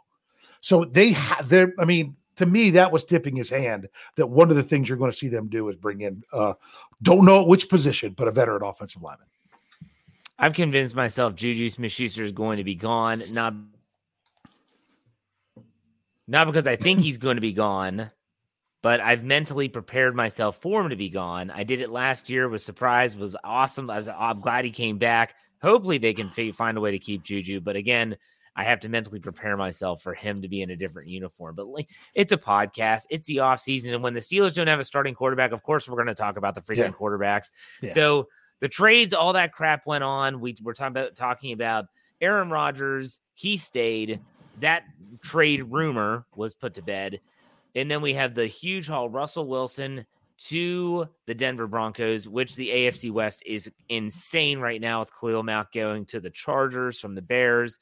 [0.61, 4.55] So they have I mean, to me, that was tipping his hand that one of
[4.55, 6.53] the things you're going to see them do is bring in uh
[7.01, 9.27] don't know which position, but a veteran offensive lineman.
[10.37, 13.53] I've convinced myself Juju Smith Schuster is going to be gone, not
[16.27, 18.09] not because I think he's going to be gone,
[18.81, 21.51] but I've mentally prepared myself for him to be gone.
[21.51, 23.89] I did it last year, was surprised, was awesome.
[23.89, 25.35] I was, I'm glad he came back.
[25.61, 27.61] Hopefully, they can find a way to keep Juju.
[27.61, 28.17] But again,
[28.55, 31.55] I have to mentally prepare myself for him to be in a different uniform.
[31.55, 34.79] But like, it's a podcast, it's the off season, and when the Steelers don't have
[34.79, 36.89] a starting quarterback, of course we're going to talk about the freaking yeah.
[36.91, 37.51] quarterbacks.
[37.81, 37.93] Yeah.
[37.93, 38.27] So
[38.61, 40.39] the trades, all that crap went on.
[40.39, 41.85] We were talking about talking about
[42.21, 43.19] Aaron Rodgers.
[43.33, 44.21] He stayed.
[44.61, 44.83] That
[45.21, 47.19] trade rumor was put to bed,
[47.75, 50.05] and then we have the huge haul Russell Wilson
[50.37, 55.71] to the Denver Broncos, which the AFC West is insane right now with Khalil Mack
[55.71, 57.79] going to the Chargers from the Bears.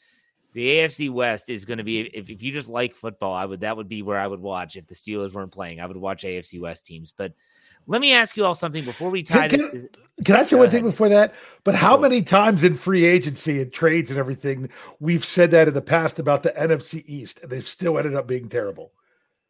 [0.53, 3.61] The AFC West is going to be if, if you just like football, I would
[3.61, 5.79] that would be where I would watch if the Steelers weren't playing.
[5.79, 7.11] I would watch AFC West teams.
[7.11, 7.33] But
[7.87, 9.87] let me ask you all something before we tie can, this.
[10.23, 11.33] Can I say one thing before that?
[11.63, 15.73] But how many times in free agency and trades and everything we've said that in
[15.73, 18.93] the past about the NFC East, and they've still ended up being terrible.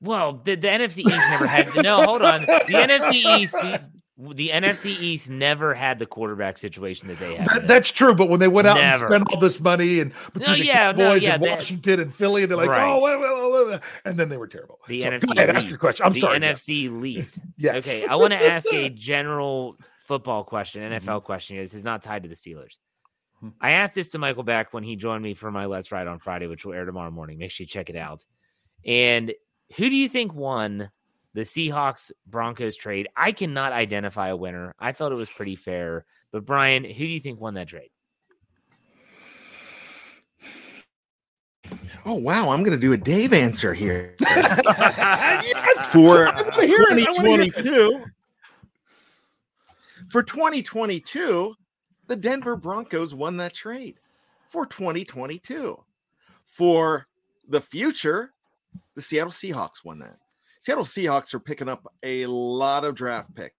[0.01, 1.83] Well, the, the NFC East never had.
[1.83, 2.41] No, hold on.
[2.41, 3.83] The NFC East, the,
[4.17, 7.47] the, NFC East never had the quarterback situation that they had.
[7.47, 9.05] That, that's true, but when they went out never.
[9.05, 11.99] and spent all this money and between no, the yeah, Cowboys no, yeah, and Washington
[11.99, 12.91] and Philly, they're like, right.
[12.91, 14.79] oh, wait, wait, wait, and then they were terrible.
[14.87, 15.35] The so, NFC.
[15.35, 16.05] Ahead, ask your question.
[16.05, 16.39] I'm the sorry.
[16.39, 17.39] NFC least.
[17.57, 17.87] yes.
[17.87, 21.25] Okay, I want to ask a general football question, NFL Mm-hmm.
[21.25, 21.57] question.
[21.57, 22.77] This is not tied to the Steelers.
[23.59, 26.19] I asked this to Michael Beck when he joined me for my Let's Ride on
[26.19, 27.39] Friday, which will air tomorrow morning.
[27.39, 28.23] Make sure you check it out.
[28.85, 29.33] And
[29.75, 30.91] who do you think won
[31.33, 33.07] the Seahawks Broncos trade?
[33.15, 34.75] I cannot identify a winner.
[34.79, 36.05] I felt it was pretty fair.
[36.31, 37.89] But Bryan, who do you think won that trade?
[42.05, 44.15] Oh wow, I'm going to do a Dave answer here.
[44.21, 45.87] yes!
[45.91, 48.03] For 2022.
[50.09, 51.55] For 2022,
[52.07, 53.99] the Denver Broncos won that trade.
[54.49, 55.81] For 2022.
[56.45, 57.07] For
[57.47, 58.33] the future,
[58.95, 60.17] the Seattle Seahawks won that.
[60.63, 63.53] Seattle Seahawks are picking up a lot of draft picks.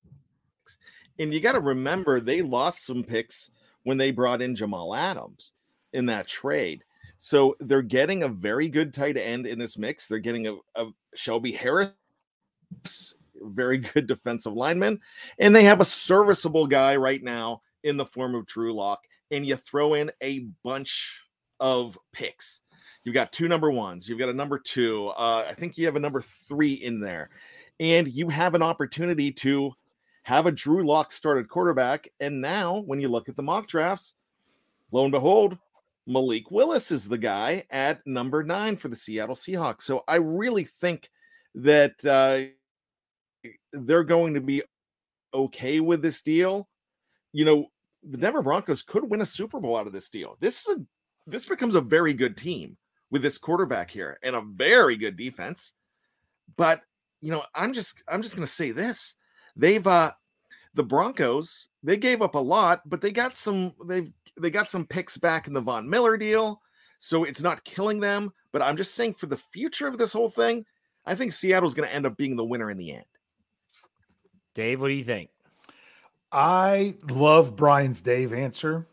[1.19, 3.51] And you got to remember they lost some picks
[3.83, 5.53] when they brought in Jamal Adams
[5.93, 6.83] in that trade.
[7.19, 10.09] So they're getting a very good tight end in this mix.
[10.09, 11.93] They're getting a, a Shelby Harris,
[13.35, 14.99] very good defensive lineman,
[15.39, 19.45] and they have a serviceable guy right now in the form of Drew Lock and
[19.45, 21.21] you throw in a bunch
[21.61, 22.63] of picks.
[23.05, 25.09] You've got two number ones, you've got a number two.
[25.09, 27.29] Uh, I think you have a number three in there,
[27.79, 29.73] and you have an opportunity to
[30.23, 32.09] have a Drew Lock started quarterback.
[32.19, 34.15] And now, when you look at the mock drafts,
[34.91, 35.59] lo and behold,
[36.07, 39.83] Malik Willis is the guy at number nine for the Seattle Seahawks.
[39.83, 41.11] So I really think
[41.55, 42.53] that uh,
[43.73, 44.63] they're going to be
[45.35, 46.69] okay with this deal.
[47.35, 47.67] You know,
[48.03, 50.37] the Denver Broncos could win a Super Bowl out of this deal.
[50.41, 50.81] This is a
[51.27, 52.77] this becomes a very good team
[53.15, 55.73] with this quarterback here and a very good defense.
[56.57, 56.83] But
[57.21, 59.15] you know, I'm just I'm just to say this.
[59.55, 60.11] They've uh
[60.75, 64.85] the Broncos, they gave up a lot, but they got some they've they got some
[64.85, 66.61] picks back in the Von Miller deal.
[66.99, 70.29] So it's not killing them, but I'm just saying for the future of this whole
[70.29, 70.67] thing,
[71.07, 73.05] I think Seattle's going to end up being the winner in the end.
[74.57, 75.31] Dave, what do you think?
[76.33, 78.89] I love Bryan's Dave answer.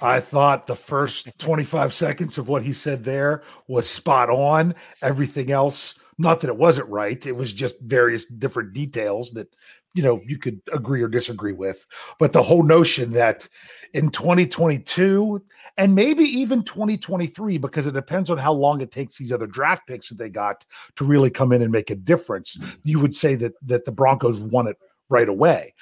[0.00, 4.74] I thought the first 25 seconds of what he said there was spot on.
[5.02, 9.54] Everything else, not that it wasn't right, it was just various different details that
[9.94, 11.86] you know you could agree or disagree with.
[12.18, 13.48] But the whole notion that
[13.92, 15.42] in 2022
[15.76, 19.86] and maybe even 2023, because it depends on how long it takes these other draft
[19.86, 20.64] picks that they got
[20.96, 24.40] to really come in and make a difference, you would say that that the Broncos
[24.40, 24.76] won it
[25.08, 25.74] right away.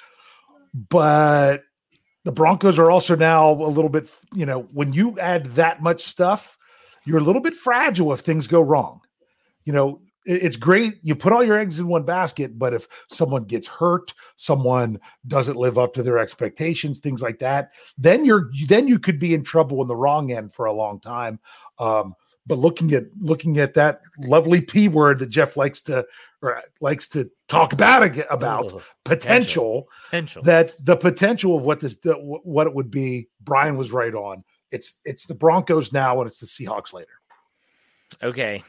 [0.89, 1.63] But
[2.29, 6.03] the Broncos are also now a little bit, you know, when you add that much
[6.03, 6.59] stuff,
[7.03, 9.01] you're a little bit fragile if things go wrong.
[9.63, 13.45] You know, it's great you put all your eggs in one basket, but if someone
[13.45, 18.87] gets hurt, someone doesn't live up to their expectations, things like that, then you're then
[18.87, 21.39] you could be in trouble in the wrong end for a long time.
[21.79, 22.13] Um,
[22.47, 26.05] but looking at looking at that lovely p word that Jeff likes to
[26.41, 30.43] or likes to talk about about Ugh, potential, Potential.
[30.43, 33.27] that the potential of what this the, what it would be.
[33.41, 34.43] Bryan was right on.
[34.71, 37.11] It's it's the Broncos now and it's the Seahawks later.
[38.23, 38.63] Okay.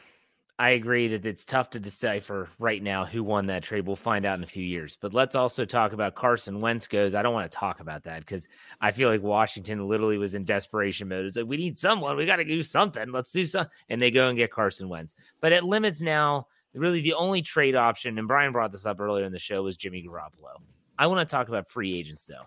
[0.59, 3.87] I agree that it's tough to decipher right now who won that trade.
[3.87, 4.95] We'll find out in a few years.
[5.01, 7.15] But let's also talk about Carson Wentz goes.
[7.15, 8.47] I don't want to talk about that because
[8.79, 11.25] I feel like Washington literally was in desperation mode.
[11.25, 12.15] It's like, we need someone.
[12.15, 13.11] We got to do something.
[13.11, 13.71] Let's do something.
[13.89, 15.15] And they go and get Carson Wentz.
[15.39, 19.25] But it limits now, really the only trade option, and Bryan brought this up earlier
[19.25, 20.61] in the show, was Jimmy Garoppolo.
[20.99, 22.45] I want to talk about free agents, though.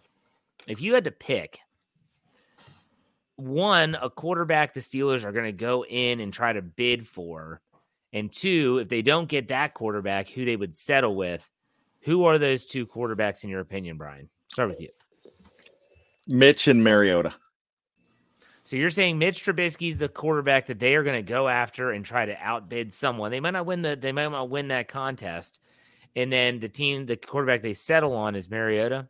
[0.68, 1.58] If you had to pick
[3.36, 7.60] one, a quarterback the Steelers are going to go in and try to bid for,
[8.14, 11.50] and two, if they don't get that quarterback, who they would settle with,
[12.02, 14.30] who are those two quarterbacks in your opinion, Bryan?
[14.48, 14.88] Start with you.
[16.28, 17.34] Mitch and Mariota.
[18.62, 22.04] So you're saying Mitch Trubisky's the quarterback that they are going to go after and
[22.04, 23.30] try to outbid someone.
[23.30, 25.60] They might not win the they might not win that contest.
[26.16, 29.08] And then the team, the quarterback they settle on is Mariota.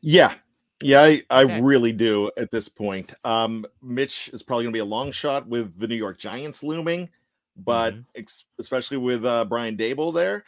[0.00, 0.34] Yeah.
[0.82, 1.60] Yeah, I, I Okay.
[1.60, 3.12] really do at this point.
[3.24, 6.62] Um, Mitch is probably going to be a long shot with the New York Giants
[6.62, 7.10] looming,
[7.56, 8.00] but Mm-hmm.
[8.14, 10.44] ex- especially with uh, Brian Daboll there.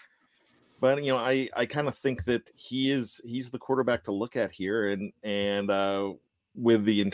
[0.81, 4.13] But you know, I I kind of think that he is he's the quarterback to
[4.13, 6.13] look at here, and and uh,
[6.57, 7.13] with the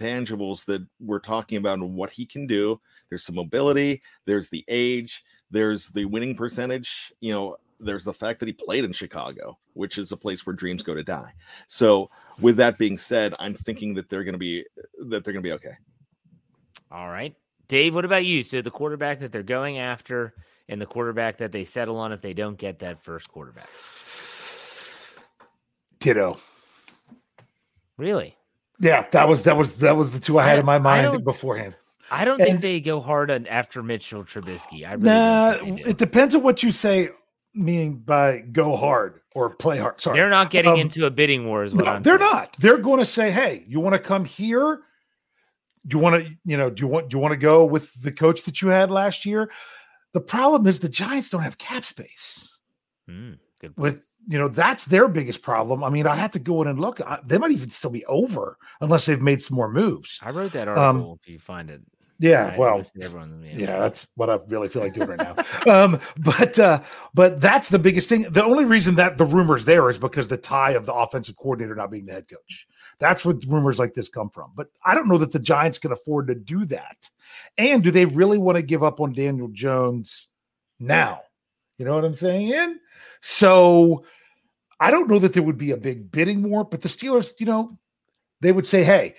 [0.00, 4.64] intangibles that we're talking about and what he can do, there's some mobility, there's the
[4.68, 7.12] age, there's the winning percentage.
[7.20, 10.54] You know, there's the fact that he played in Chicago, which is a place where
[10.54, 11.32] dreams go to die.
[11.66, 12.08] So
[12.40, 14.64] with that being said, I'm thinking that they're going to be
[14.98, 15.74] that they're going to be okay.
[16.90, 17.34] All right.
[17.72, 18.42] Dave, what about you?
[18.42, 20.34] So the quarterback that they're going after
[20.68, 23.66] and the quarterback that they settle on if they don't get that first quarterback.
[25.98, 26.38] Ditto.
[27.96, 28.36] Really?
[28.78, 31.24] Yeah, that was that was that was the two I had I- in my mind
[31.24, 31.74] beforehand.
[32.10, 34.86] I don't think they go hard on after Mitchell Trubisky.
[34.86, 35.88] I really Nah, don't think they do.
[35.88, 37.08] it depends on what you say,
[37.54, 39.98] meaning by go hard or play hard.
[39.98, 42.30] Sorry, They're not getting Um, into a bidding war, is what No, I'm they're saying.
[42.30, 42.54] not.
[42.58, 44.80] They're going to say, "Hey, you want to come here?
[45.86, 47.92] Do you want to, you know, do you want do you want to go with
[48.02, 49.50] the coach that you had last year?"
[50.12, 52.58] The problem is the Giants don't have cap space.
[53.08, 53.74] Mm, good.
[53.76, 55.82] With you know, that's their biggest problem.
[55.82, 57.00] I mean, I had to go in and look.
[57.00, 60.20] I- They might even still be over unless they've made some more moves.
[60.22, 61.82] I wrote that Um, article if you find it.
[62.22, 63.44] Yeah, well, everyone.
[63.44, 65.44] yeah, that's what I really feel like doing right now.
[65.66, 66.80] Um, but uh,
[67.14, 68.22] but that's the biggest thing.
[68.30, 71.74] The only reason that the rumors there is because the tie of the offensive coordinator
[71.74, 72.68] not being the head coach.
[73.00, 74.52] That's what rumors like this come from.
[74.54, 77.10] But I don't know that the Giants can afford to do that.
[77.58, 80.28] And do they really want to give up on Daniel Jones
[80.78, 81.22] now?
[81.78, 82.54] You know what I'm saying?
[82.54, 82.76] And
[83.20, 84.04] so
[84.78, 87.46] I don't know that there would be a big bidding war, but the Steelers, you
[87.46, 87.76] know,
[88.40, 89.16] they would say, hey,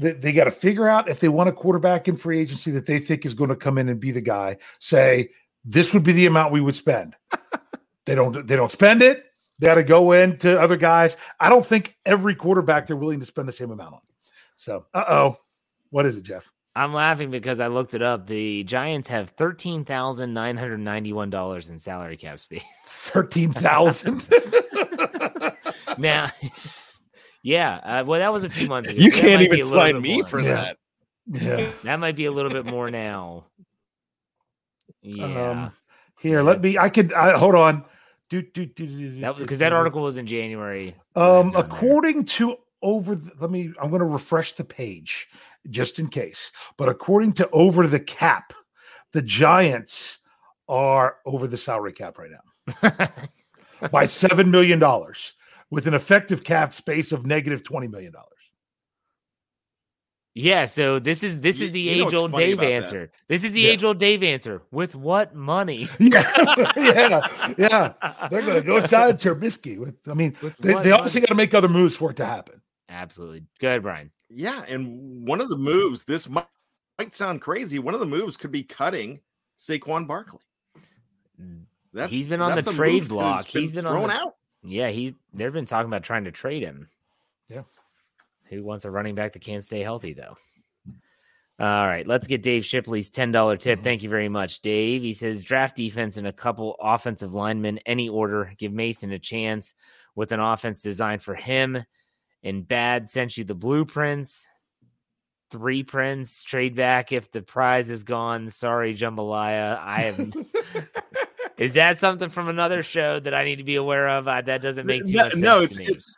[0.00, 2.86] they, they got to figure out if they want a quarterback in free agency that
[2.86, 4.56] they think is going to come in and be the guy.
[4.78, 5.30] Say
[5.64, 7.14] this would be the amount we would spend.
[8.06, 8.46] they don't.
[8.46, 9.26] They don't spend it.
[9.58, 11.16] They got to go into other guys.
[11.38, 14.00] I don't think every quarterback they're willing to spend the same amount on.
[14.56, 15.36] So, uh oh,
[15.90, 16.50] what is it, Jeff?
[16.76, 18.26] I'm laughing because I looked it up.
[18.26, 22.62] The Giants have thirteen thousand nine hundred ninety-one dollars in salary cap space.
[22.86, 24.28] Thirteen thousand.
[25.98, 26.30] now,
[27.42, 29.00] yeah, uh, well, that was a few months ago.
[29.02, 30.24] You That can't even sign me more.
[30.26, 30.54] for Yeah.
[30.54, 30.76] that.
[31.42, 31.72] yeah.
[31.84, 33.46] That might be a little bit more now.
[35.02, 35.72] Yeah, Um,
[36.18, 36.76] here, let me.
[36.76, 37.12] I could.
[37.12, 37.84] I, hold on.
[38.28, 39.20] Do do do do.
[39.20, 40.94] that because that article was in January.
[41.16, 41.60] Um, Down there.
[41.62, 43.72] according to over, the, let me.
[43.80, 45.28] I'm going to refresh the page
[45.70, 46.52] just in case.
[46.76, 48.52] But according to over the cap,
[49.12, 50.18] the Giants
[50.68, 53.08] are over the salary cap right now
[53.90, 55.34] by seven million dollars,
[55.70, 58.26] with an effective cap space of negative negative twenty million dollars.
[60.34, 62.72] Yeah, so this is this You- is the you age old Dave about that?
[62.72, 63.12] answer.
[63.28, 63.70] This is the Yeah.
[63.70, 64.62] age old Dave answer.
[64.70, 65.88] With what money?
[65.98, 67.92] Yeah, yeah, yeah.
[68.30, 69.76] They're going to go sign Trubisky.
[69.76, 72.24] With, I mean, With they, they obviously got to make other moves for it to
[72.26, 72.60] happen.
[72.88, 73.44] Absolutely.
[73.60, 74.10] Go ahead, Bryan.
[74.28, 76.46] Yeah, and one of the moves, this might,
[76.98, 77.80] might sound crazy.
[77.80, 79.20] One of the moves could be cutting
[79.58, 80.40] Saquon Barkley.
[81.40, 81.64] Mm.
[81.92, 83.38] That's He's been on that's the trade block.
[83.42, 84.34] that's been He's been on thrown the- out.
[84.62, 86.88] Yeah, he they've been talking about trying to trade him.
[87.48, 87.62] Yeah.
[88.50, 90.36] Who wants a running back that can't stay healthy though?
[91.60, 93.78] All right, let's get Dave Shipley's $10 tip.
[93.78, 93.84] Mm-hmm.
[93.84, 95.02] Thank you very much, Dave.
[95.02, 98.54] He says draft defense and a couple offensive linemen, any order.
[98.56, 99.74] Give Mason a chance
[100.14, 101.84] with an offense designed for him.
[102.42, 104.48] And Bad sent you the blueprints.
[105.50, 108.50] Three prints, trade back if the prize is gone.
[108.50, 109.80] Sorry, Jambalaya.
[109.80, 110.32] I am
[111.58, 114.26] Is that something from another show that I need to be aware of?
[114.26, 115.88] Uh, that doesn't make too no, much no, it's to me.
[115.88, 116.16] it's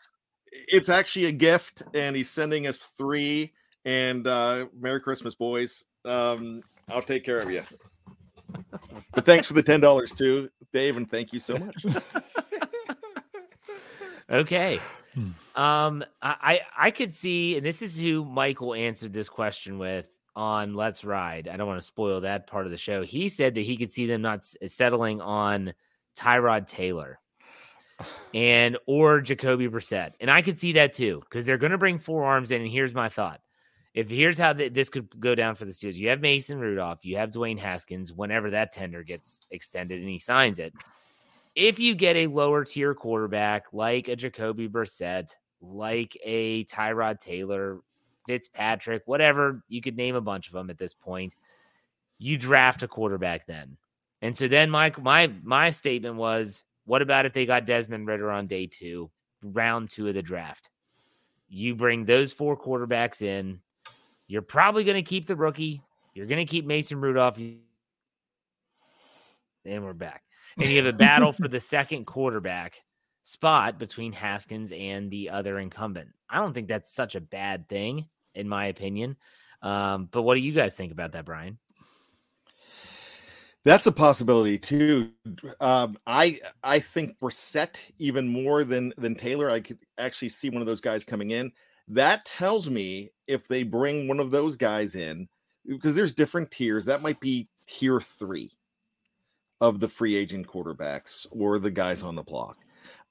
[0.52, 3.52] it's actually a gift, and he's sending us three.
[3.84, 5.84] And uh Merry Christmas, boys.
[6.04, 7.62] Um, I'll take care of you.
[9.14, 11.84] But thanks for the ten dollars too, Dave, and thank you so much.
[14.30, 14.80] Okay.
[15.54, 20.74] Um, I, I could see, and this is who Michael answered this question with on
[20.74, 21.48] Let's Ride.
[21.48, 23.02] I don't want to spoil that part of the show.
[23.02, 25.74] He said that he could see them not settling on
[26.16, 27.18] Tyrod Taylor
[28.34, 31.98] and or Jacoby Brissett, and I could see that too because they're going to bring
[31.98, 32.62] four arms in.
[32.62, 33.40] And here's my thought:
[33.94, 37.04] if here's how th- this could go down for the Steelers, you have Mason Rudolph,
[37.04, 38.12] you have Dwayne Haskins.
[38.12, 40.72] Whenever that tender gets extended and he signs it,
[41.54, 45.28] if you get a lower tier quarterback like a Jacoby Brissett,
[45.62, 47.80] like a Tyrod Taylor,
[48.26, 51.34] Fitzpatrick, whatever, you could name a bunch of them at this point.
[52.18, 53.76] You draft a quarterback then.
[54.20, 58.30] And so then my my my statement was, what about if they got Desmond Ridder
[58.30, 59.10] on day 2,
[59.44, 60.70] round 2 of the draft?
[61.48, 63.60] You bring those four quarterbacks in.
[64.28, 65.82] You're probably going to keep the rookie.
[66.14, 67.38] You're going to keep Mason Rudolph.
[69.64, 70.22] And we're back
[70.56, 72.80] and you have a battle for the second quarterback
[73.24, 76.10] spot between Haskins and the other incumbent.
[76.28, 79.16] I don't think that's such a bad thing, in my opinion.
[79.62, 81.58] Um, but what do you guys think about that, Bryan?
[83.64, 85.10] That's a possibility too.
[85.60, 89.48] Um, I I think Brissett even more than than Taylor.
[89.48, 91.52] I could actually see one of those guys coming in.
[91.86, 95.28] That tells me if they bring one of those guys in,
[95.66, 96.84] because there's different tiers.
[96.86, 98.50] That might be tier three
[99.60, 102.56] of the free agent quarterbacks or the guys on the block.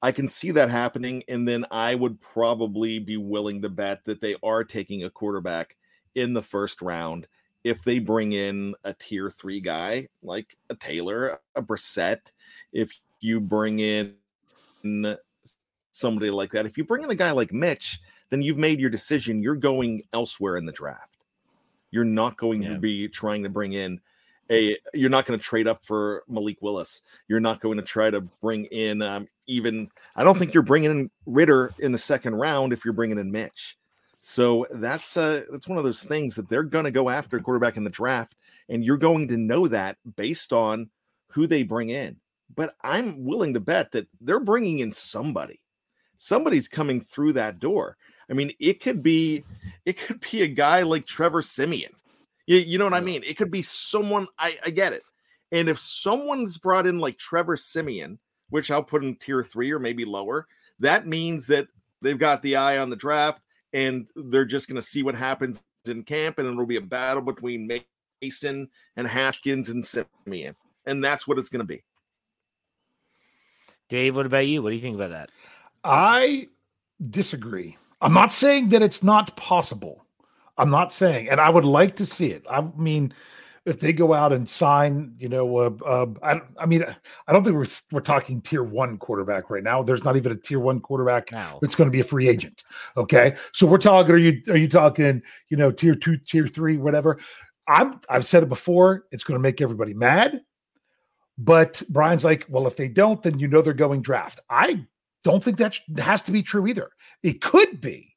[0.02, 4.20] I can see that happening, and then I would probably be willing to bet that
[4.22, 5.76] they are taking a quarterback
[6.16, 7.28] in the first round
[7.64, 12.20] if they bring in a tier three guy like a Taylor, a Brissett,
[12.74, 14.16] if you bring in
[15.92, 18.00] somebody like that, if you bring in a guy like Mitch,
[18.32, 19.44] then you've made your decision.
[19.44, 21.18] You're going elsewhere in the draft.
[21.92, 22.70] You're not going Yeah.
[22.74, 24.02] to be trying to bring in
[24.94, 27.02] You're not going to trade up for Malik Willis.
[27.28, 29.90] You're not going to try to bring in um, even.
[30.16, 33.32] I don't think you're bringing in Ridder in the second round if you're bringing in
[33.32, 33.78] Mitch.
[34.22, 37.76] So that's uh that's one of those things that they're going to go after quarterback
[37.76, 38.36] in the draft,
[38.70, 40.90] and you're going to know that based on
[41.30, 42.18] who they bring in.
[42.54, 45.60] But I'm willing to bet that they're bringing in somebody.
[46.18, 47.98] Somebody's coming through that door.
[48.30, 49.44] I mean, it could be
[49.86, 51.94] it could be a guy like Trevor Siemian.
[52.52, 53.24] You, you know what I mean?
[53.26, 54.28] It could be someone.
[54.38, 55.04] I, I get it.
[55.54, 59.80] And if someone's brought in like Trevor Siemian, which I'll put in tier three or
[59.80, 60.48] maybe lower,
[60.80, 61.70] that means that
[62.02, 63.42] they've got the eye on the draft
[63.72, 67.22] and they're just going to see what happens in camp, and it'll be a battle
[67.22, 67.72] between
[68.22, 71.84] Mason and Haskins and Siemian, and that's what it's going to be.
[73.88, 74.62] Dave, what about you?
[74.62, 75.32] What do you think about that?
[75.86, 76.50] I
[77.02, 77.78] disagree.
[78.02, 80.01] I'm not saying that it's not possible.
[80.62, 82.46] I'm not saying, and I would like to see it.
[82.48, 83.14] I mean,
[83.66, 86.86] if they go out and sign, you know, uh, uh, I, I mean,
[87.28, 89.82] I don't think we're we're talking tier one quarterback right now.
[89.82, 91.58] There's not even a tier one quarterback No.
[91.64, 92.64] that's going to be a free agent.
[92.96, 94.14] Okay, so we're talking.
[94.14, 95.24] Are you are you talking?
[95.50, 97.18] You know, tier two, tier three, whatever.
[97.68, 99.06] I'm I've said it before.
[99.12, 100.42] It's going to make everybody mad.
[101.40, 104.42] But Bryan's like, well, if they don't, then you know they're going draft.
[104.48, 104.86] I
[105.24, 106.92] don't think that has to be true either.
[107.24, 108.11] It could be.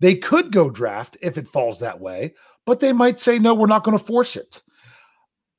[0.00, 2.34] They could go draft if it falls that way,
[2.66, 4.62] but they might say, no, we're not going to force it.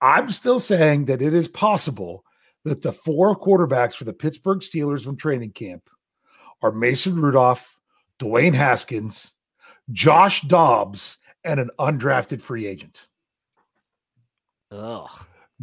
[0.01, 2.25] I'm still saying that it is possible
[2.65, 5.89] that the four quarterbacks for the Pittsburgh Steelers from training camp
[6.61, 7.79] are Mason Rudolph,
[8.19, 9.33] Dwayne Haskins,
[9.91, 13.07] Josh Dobbs, and an undrafted free agent.
[14.71, 15.09] Ugh.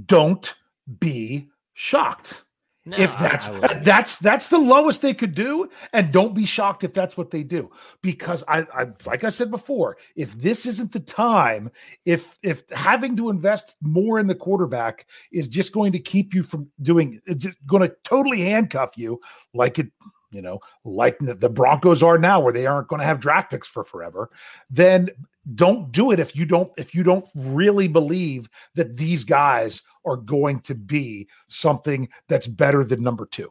[0.07, 0.55] Don't
[1.01, 2.45] be shocked.
[2.89, 3.47] No, if that's
[3.85, 7.43] that's that's the lowest they could do and don't be shocked if that's what they
[7.43, 7.71] do.
[8.01, 11.71] Because I, I like i said before if this isn't the time
[12.07, 16.43] if if having to invest more in the quarterback is just going to keep you
[16.43, 19.21] from doing it's going to totally handcuff you
[19.53, 19.89] like it
[20.31, 23.67] you know like the, broncos are now where they aren't going to have draft picks
[23.67, 24.31] for forever
[24.71, 25.09] then
[25.55, 30.17] don't do it if you don't if you don't really believe that these guys are
[30.17, 33.49] going to be something that's better than number two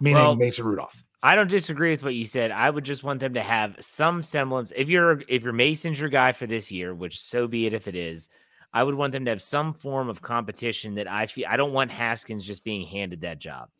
[0.00, 2.52] meaning Well, mason rudolph I don't disagree with what you said.
[2.52, 4.72] I would just want them to have some semblance.
[4.76, 7.88] If you're if you're Mason's your guy for this year, which so be it if
[7.88, 8.28] it is,
[8.72, 11.72] I would want them to have some form of competition that I feel I don't
[11.72, 13.70] want Haskins just being handed that job.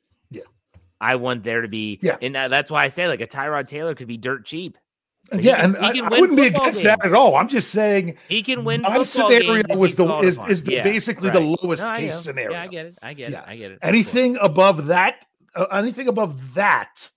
[1.01, 2.17] I want there to be Yeah.
[2.23, 4.79] and that- that's why I say like a Tyrod Taylor could be dirt cheap.
[5.33, 7.13] He yeah, can- and he I, can I win wouldn't be against that games.
[7.13, 7.35] at all.
[7.37, 11.31] I'm just saying He can win my scenario was the is, is the, Yeah, basically
[11.31, 12.53] the lowest No, case scenario.
[12.53, 12.99] Yeah, I get it.
[13.03, 13.41] I get Yeah.
[13.41, 13.45] it.
[13.49, 13.79] I get it.
[13.83, 15.25] anything above that
[15.57, 17.11] uh, anything above that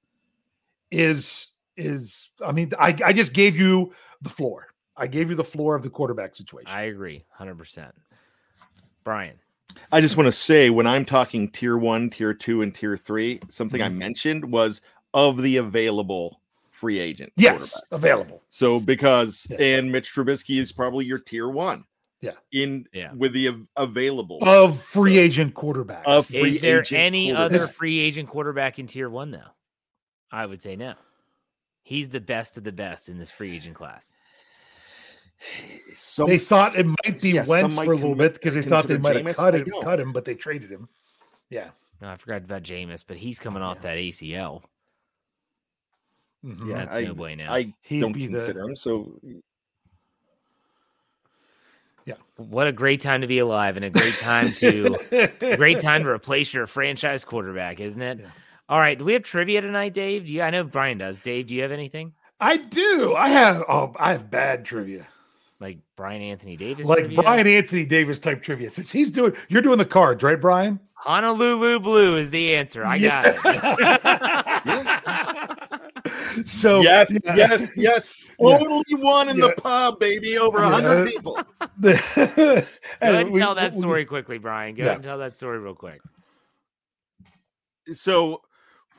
[0.92, 4.68] is is i mean I, I just gave you the floor
[4.98, 7.94] i gave you the floor of the quarterback situation I agree, hundred percent.
[9.04, 9.36] Bryan,
[9.92, 13.40] I just want to say when I'm talking tier one, tier two, and tier three,
[13.50, 13.96] something Mm-hmm.
[13.96, 14.82] I mentioned was
[15.14, 17.34] of the available free agent.
[17.36, 19.58] yes available So because Yeah.
[19.60, 21.84] and Mitch Trubisky is probably your tier one.
[22.22, 22.34] Yeah.
[22.54, 23.12] In Yeah.
[23.14, 27.34] with the av- available of free So- agent quarterbacks Of free is there agent any
[27.34, 29.52] other free agent quarterback in tier one though?
[30.32, 30.94] I would say no.
[31.84, 34.14] He's the best of the best in this free agent class.
[35.94, 38.62] Some- they thought it might be yeah, Wentz might for a little bit because they
[38.62, 40.88] thought they consider might have cut him, cut him, but they traded him.
[41.50, 41.70] Yeah.
[42.02, 44.64] No, I forgot about Jameis, but he's coming off that ACL.
[46.46, 46.70] Mhm.
[46.70, 47.52] Yeah, That's I, no bueno.
[47.52, 48.76] I He'd don't be the- consider him.
[48.76, 49.20] So
[52.06, 52.16] yeah.
[52.38, 54.96] What a great time to be alive and a great time to
[55.58, 58.20] great time to replace your franchise quarterback, isn't it?
[58.20, 58.28] Yeah.
[58.70, 58.98] All right.
[58.98, 60.26] Do we have trivia tonight, Dave?
[60.28, 61.20] Do you I know Bryan does.
[61.20, 62.14] Dave, do you have anything?
[62.40, 63.16] I do.
[63.16, 63.64] I have.
[63.68, 65.06] Oh, I have bad trivia.
[65.60, 66.88] Like Bryan Anthony Davis?
[66.88, 67.22] like trivia?
[67.22, 68.70] Bryan Anthony Davis type trivia.
[68.70, 70.80] Since he's doing, you're doing the cards, right, Bryan?
[70.94, 72.86] Honolulu Blue is the answer.
[72.86, 73.36] I got it.
[76.48, 77.36] so yes, yeah.
[77.36, 78.14] yes, yes.
[78.42, 78.58] Yeah.
[78.62, 79.48] Only one in Yeah.
[79.48, 80.38] the pub, baby.
[80.38, 80.72] Over a Yeah.
[80.72, 81.34] hundred people.
[81.82, 82.66] Go ahead
[83.02, 84.76] and we- tell that we- story quickly, Bryan.
[84.76, 84.86] Go Yeah.
[84.86, 86.00] ahead and tell that story real quick.
[87.92, 88.42] so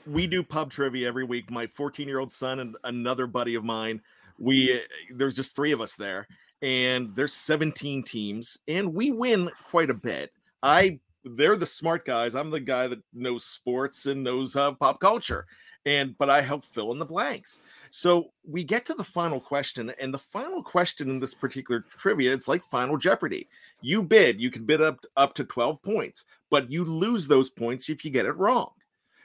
[0.06, 1.50] we do pub trivia every week.
[1.50, 4.02] My 14 year old son and another buddy of mine.
[4.38, 4.82] We
[5.14, 6.26] there's just three of us there,
[6.62, 10.32] and there's 17 teams, and we win quite a bit.
[10.62, 12.34] I they're the smart guys.
[12.34, 15.46] I'm the guy that knows sports and knows uh, pop culture,
[15.86, 17.58] and but I help fill in the blanks.
[17.90, 22.32] So we get to the final question, and the final question in this particular trivia,
[22.32, 23.48] it's like Final Jeopardy.
[23.80, 27.88] You bid, you can bid up up to 12 points, but you lose those points
[27.88, 28.70] if you get it wrong.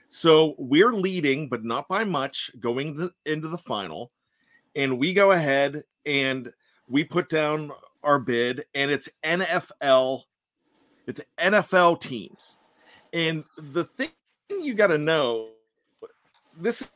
[0.09, 4.11] So we're leading, but not by much, going to, into the final.
[4.75, 6.51] And we go ahead and
[6.87, 7.71] we put down
[8.03, 10.23] our bid, and it's NFL,
[11.07, 12.57] it's NFL teams.
[13.13, 14.09] And the thing
[14.49, 15.49] you got to know
[16.57, 16.89] this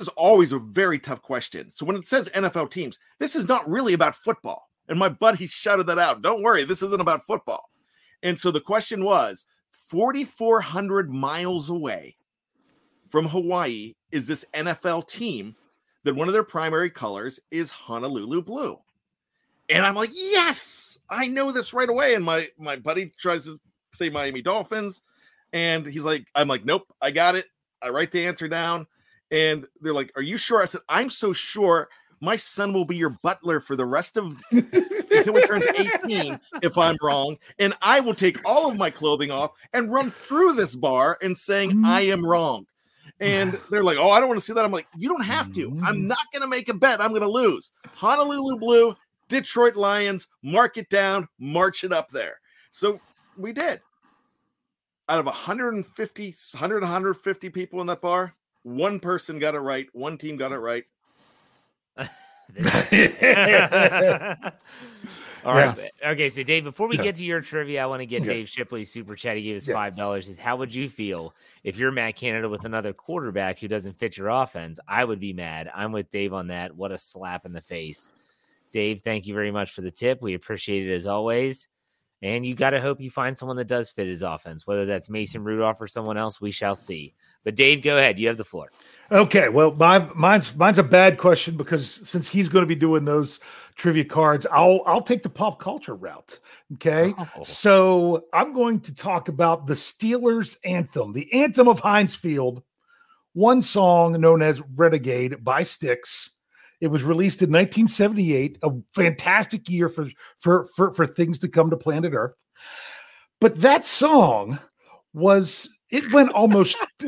[0.00, 1.70] is always a very tough question.
[1.70, 4.68] So when it says NFL teams, this is not really about football.
[4.88, 6.22] And my buddy shouted that out.
[6.22, 7.70] Don't worry, this isn't about football.
[8.22, 9.46] And so the question was
[9.88, 12.16] 4,400 miles away
[13.08, 15.54] from Hawaii is this NFL team
[16.04, 18.78] that one of their primary colors is Honolulu blue.
[19.68, 22.14] And I'm like, yes, I know this right away.
[22.14, 23.60] And my my buddy tries to
[23.94, 25.02] say Miami Dolphins,
[25.52, 27.46] and he's like, I'm like, nope, I got it.
[27.82, 28.86] I write the answer down,
[29.30, 31.88] and they're like, "Are you sure?" I said, "I'm so sure."
[32.20, 35.66] My son will be your butler for the rest of until he turns
[36.04, 37.36] 18 if I'm wrong.
[37.58, 41.36] And I will take all of my clothing off and run through this bar and
[41.36, 42.12] saying I mm.
[42.12, 42.66] am wrong.
[43.18, 44.64] And they're like, Oh, I don't want to see that.
[44.64, 45.64] I'm like, You don't have to.
[45.84, 46.06] I'm mm.
[46.06, 47.00] not going to make a bet.
[47.00, 47.72] I'm going to lose.
[47.96, 48.96] Honolulu Blue
[49.32, 52.34] Detroit Lions, mark it down, march it up there.
[52.70, 53.00] So
[53.38, 53.80] we did.
[55.08, 59.88] Out of 150, 100, 150 people in that bar, one person got it right.
[59.94, 60.84] One team got it right.
[65.44, 65.90] All right.
[66.04, 66.28] Okay.
[66.28, 67.04] So, Dave, before we Yeah.
[67.04, 68.34] get to your trivia, I want to get Yeah.
[68.34, 69.38] Dave Shipley's super chat.
[69.38, 70.28] He gave us $5.
[70.28, 74.18] Is how would you feel if you're Matt Canada with another quarterback who doesn't fit
[74.18, 74.78] your offense?
[74.86, 75.70] I would be mad.
[75.74, 76.76] I'm with Dave on that.
[76.76, 78.10] What a slap in the face.
[78.72, 80.20] Dave, thank you very much for the tip.
[80.22, 81.68] We appreciate it as always.
[82.22, 85.10] And you got to hope you find someone that does fit his offense, whether that's
[85.10, 86.40] Mason Rudolph or someone else.
[86.40, 87.14] We shall see.
[87.42, 88.16] But, Dave, go ahead.
[88.16, 88.70] You have the floor.
[89.10, 93.04] Okay, well, my mine's mine's a bad question because since he's going to be doing
[93.04, 93.40] those
[93.74, 96.38] trivia cards, I'll I'll take the pop culture route.
[96.74, 97.42] Okay, Oh.
[97.42, 102.62] so I'm going to talk about the Steelers anthem, the anthem of Heinz Field,
[103.32, 106.30] one song known as "Renegade" by Styx.
[106.82, 110.08] It was released in 1978, a fantastic year for
[110.40, 112.34] for for, for things to come to planet Earth.
[113.40, 114.58] But that song
[115.14, 116.76] was it went almost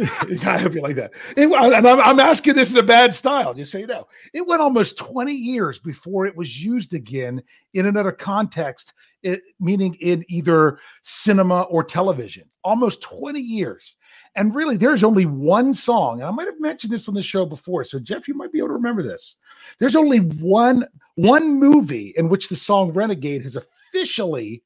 [0.47, 1.13] I hope you like that.
[1.37, 4.07] It, and I'm, I'm asking this in a bad style, just so you know.
[4.33, 9.95] It went almost 20 years before it was used again in another context, it, meaning
[10.01, 12.45] in either cinema or television.
[12.63, 13.97] Almost 20 years.
[14.37, 17.47] And really, there's only one song, and I might have mentioned this on the show
[17.47, 17.85] before.
[17.85, 19.39] So, Jeff, you might be able to remember this.
[19.79, 24.63] There's only one one movie in which the song Renegade has officially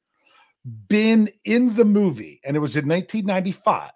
[0.87, 3.91] been in the movie, and it was in 1995.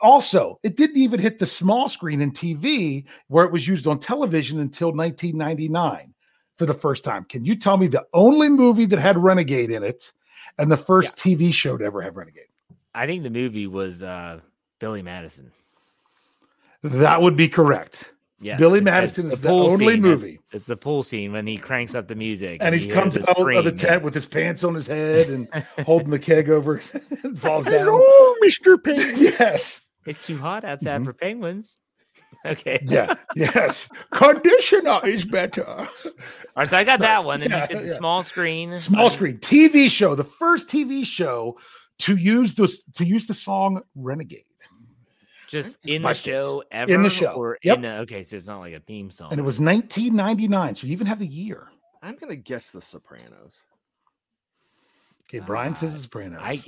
[0.00, 3.98] Also, it didn't even hit the small screen in TV where it was used on
[3.98, 6.14] television until 1999
[6.56, 7.24] for the first time.
[7.24, 10.12] Can you tell me the only movie that had Renegade in it
[10.58, 12.44] and the first TV show to ever have Renegade?
[12.94, 14.40] I think the movie was uh,
[14.78, 15.50] Billy Madison.
[16.82, 18.12] That would be correct.
[18.40, 20.02] Yes, Billy Madison is the pool only scene.
[20.02, 20.38] movie.
[20.52, 23.54] It's the pool scene when he cranks up the music And he comes the out
[23.56, 25.48] of the tent with his pants on his head and
[25.84, 26.80] holding the keg over
[27.24, 27.88] and falls down.
[27.90, 28.82] Oh, Mr.
[28.82, 29.16] Penguin.
[29.18, 29.80] Yes.
[30.06, 31.78] It's too hot outside for penguins.
[32.46, 32.78] Okay.
[32.78, 32.94] Mm-hmm.
[32.94, 33.14] Yeah.
[33.34, 33.88] Yes.
[34.12, 35.66] Conditioner is better.
[35.66, 35.88] All
[36.56, 36.68] right.
[36.68, 37.42] So I got that one.
[37.42, 37.96] And Yeah, you said the yeah.
[37.96, 38.76] small screen.
[38.76, 41.58] Small Um, screen TV show, the first TV show
[42.00, 44.44] to use this to use the song Renegade.
[45.48, 46.24] Just in the Styx.
[46.24, 46.92] show ever?
[46.92, 47.32] In the show.
[47.32, 47.78] Or Yep.
[47.78, 48.22] in a, okay.
[48.22, 49.30] So it's not like a theme song.
[49.32, 50.74] And it was 1999.
[50.74, 51.68] So you even have the year.
[52.02, 53.62] I'm gonna guess the Sopranos.
[55.24, 56.40] Okay, Bryan says uh, The Sopranos.
[56.42, 56.62] I,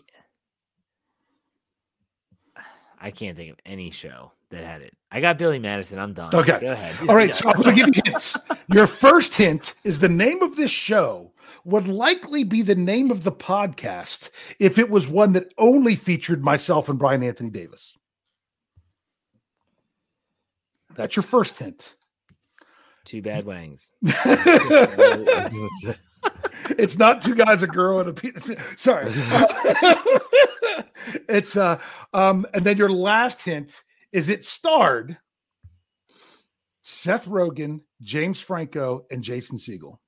[3.00, 4.94] I can't think of any show that had it.
[5.12, 5.98] I got Billy Madison.
[5.98, 6.34] I'm done.
[6.34, 6.58] Okay.
[6.60, 7.08] Go ahead.
[7.08, 8.36] All right, so I'm going to give you hints.
[8.72, 11.32] Your first hint is the name of this show
[11.64, 16.42] would likely be the name of the podcast if it was one that only featured
[16.42, 17.96] myself and Bryan Anthony Davis.
[20.97, 21.97] That's your first hint.
[23.05, 23.91] Two bad wangs.
[26.76, 28.32] it's not two guys, a girl, and a pe-
[28.76, 29.11] sorry.
[31.28, 31.80] it's uh
[32.12, 33.82] um, and then your last hint
[34.12, 35.16] is it starred
[36.82, 39.99] Seth Rogen, James Franco, and Jason Segel.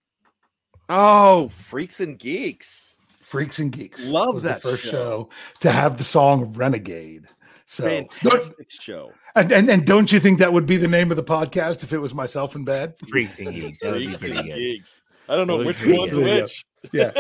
[0.89, 2.93] Oh, freaks and geeks.
[3.23, 4.07] Freaks and Geeks.
[4.09, 4.91] Love was that the first show.
[4.91, 5.29] show.
[5.61, 7.27] to have the song Renegade.
[7.73, 9.15] So Fantastic show.
[9.35, 11.95] and, and and don't you think that would be the name of the podcast if
[11.95, 12.93] it was myself in bed?
[13.09, 13.79] Freaks and geeks.
[13.79, 15.03] That would be Freaks and geeks.
[15.27, 16.67] I don't know That which be one's which.
[16.93, 17.13] Yeah.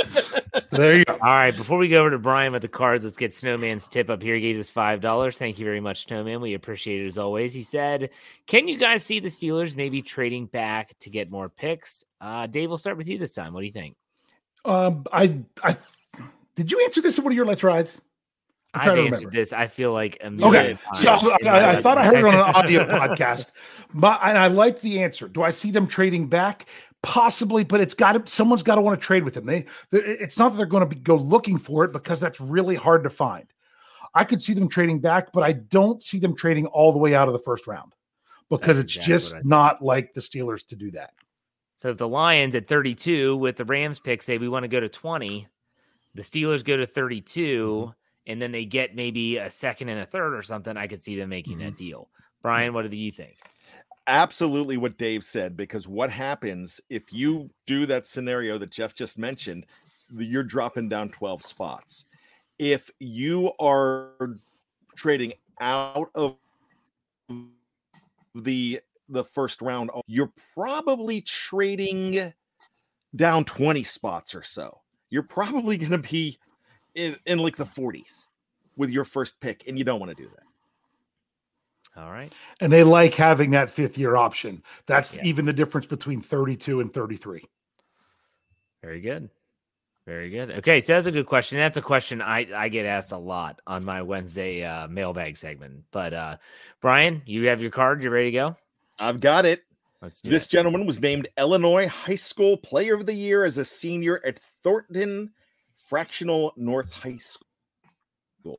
[0.70, 1.14] there you go.
[1.14, 4.11] All right, before we go over to Bryan with the cards, let's get Snowman's tip
[4.11, 4.34] up here.
[4.34, 5.38] He gave us five dollars.
[5.38, 6.42] Thank you very much, Snowman.
[6.42, 7.55] We appreciate it as always.
[7.55, 8.11] He said,
[8.46, 12.68] "Can you guys see the Steelers maybe trading back to get more picks?" Uh, Dave,
[12.68, 13.55] we'll start with you this time.
[13.55, 13.96] What do you think?
[14.66, 15.78] Um, I I
[16.57, 18.03] did you answer this in one of your Let's Rides?
[18.75, 19.31] I've answered remember.
[19.31, 19.53] this.
[19.53, 22.85] I feel like Okay, so I, I- I thought I heard it on an audio
[22.87, 23.47] podcast,
[23.95, 25.29] but and I like the answer.
[25.29, 26.66] Do I see them trading back?
[27.03, 28.33] Possibly, but it's got to.
[28.33, 29.45] Someone's got to want to trade with them.
[29.47, 32.77] They, it's not that they're going to be, go looking for it because that's really
[32.77, 33.45] hard to find.
[34.14, 37.14] I could see them trading back, but I don't see them trading all the way
[37.14, 37.93] out of the first round
[38.51, 39.51] because That's it's exactly just what I think.
[39.51, 41.12] not like the Steelers to do that.
[41.77, 44.79] So if the Lions at 32 with the Rams pick say we want to go
[44.81, 45.49] to 20,
[46.14, 47.91] the Steelers go to 32, Mm-hmm.
[48.27, 51.16] And then they get maybe a second and a third or something, I could see
[51.16, 51.66] them making Mm-hmm.
[51.66, 52.09] that deal.
[52.43, 53.37] Bryan, what do you think?
[54.07, 59.18] Absolutely what Dave said, because what happens if you do that scenario that Jeff just
[59.18, 59.66] mentioned,
[60.16, 62.05] you're dropping down 12 spots.
[62.59, 64.11] If you are
[64.97, 66.37] trading out of
[68.35, 72.33] the the first round, you're probably trading
[73.14, 74.81] down 20 spots or so.
[75.11, 76.39] You're probably going to be
[76.95, 78.24] in, in like the 40s
[78.76, 80.43] with your first pick, and you don't want to do that.
[82.03, 82.32] All right.
[82.61, 84.62] And they like having that fifth year option.
[84.86, 85.26] That's Yes.
[85.26, 87.45] even the difference between 32 and 33.
[88.82, 89.28] Very good.
[90.07, 90.51] Very good.
[90.53, 91.59] Okay, so that's a good question.
[91.59, 95.84] That's a question I, I get asked a lot on my Wednesday uh, mailbag segment.
[95.93, 96.36] But uh,
[96.80, 98.03] Bryan, you have your card.
[98.03, 98.57] You ready to go?
[98.99, 99.62] I've got it.
[100.01, 100.51] Let's do This it.
[100.51, 105.30] gentleman was named Illinois High School Player of the Year as a senior at Thornton
[105.93, 108.59] Fractional North High School.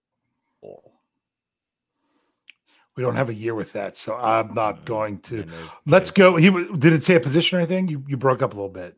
[2.96, 5.44] We don't have a year with that, so I'm not going to.
[5.88, 6.36] Let's go.
[6.36, 7.88] He did it say a position or anything?
[7.88, 8.96] You you broke up a little bit.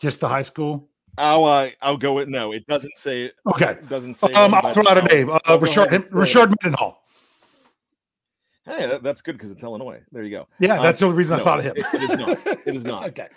[0.00, 0.88] Just the high school.
[1.18, 2.52] I'll uh, I'll go with no.
[2.52, 3.32] It doesn't say.
[3.46, 3.72] Okay.
[3.72, 4.32] It doesn't say.
[4.32, 5.28] Um, I'll throw out a name.
[5.28, 6.54] Uh, I'll Richard ahead Richard.
[6.62, 7.04] Mendenhall.
[8.64, 10.00] Hey, that's good because it's Illinois.
[10.10, 10.48] There you go.
[10.58, 11.74] Yeah, Um, that's the only reason I thought of him.
[11.76, 12.46] It, it is not.
[12.66, 13.04] It is not.
[13.08, 13.28] okay.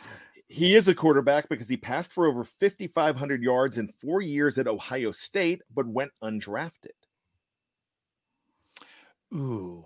[0.52, 4.68] He is a quarterback because he passed for over 5,500 yards in four years at
[4.68, 6.91] Ohio State, but went undrafted.
[9.34, 9.86] Ooh.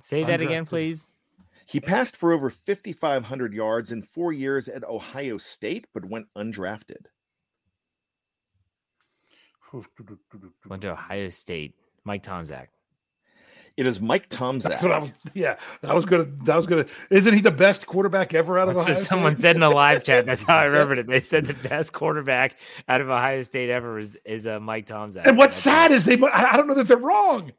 [0.00, 1.12] Say that again, please.
[1.66, 7.06] He passed for over 5,500 yards in four years at Ohio State, but went undrafted.
[10.68, 11.74] Went to Ohio State.
[12.04, 12.68] Mike Tomczak.
[13.76, 14.62] It is Mike Tomczak.
[14.62, 15.12] That's what I was.
[15.34, 16.26] Yeah, that was gonna.
[16.44, 16.86] That was gonna.
[17.10, 19.42] Isn't he the best quarterback ever out of That's Ohio what someone State?
[19.42, 20.26] said in the live chat.
[20.26, 21.06] That's how I remembered it.
[21.08, 22.56] They said the best quarterback
[22.88, 25.26] out of Ohio State ever is is uh, Mike Tomczak.
[25.26, 26.16] And what's That's sad is they.
[26.20, 27.50] I I don't know that they're wrong.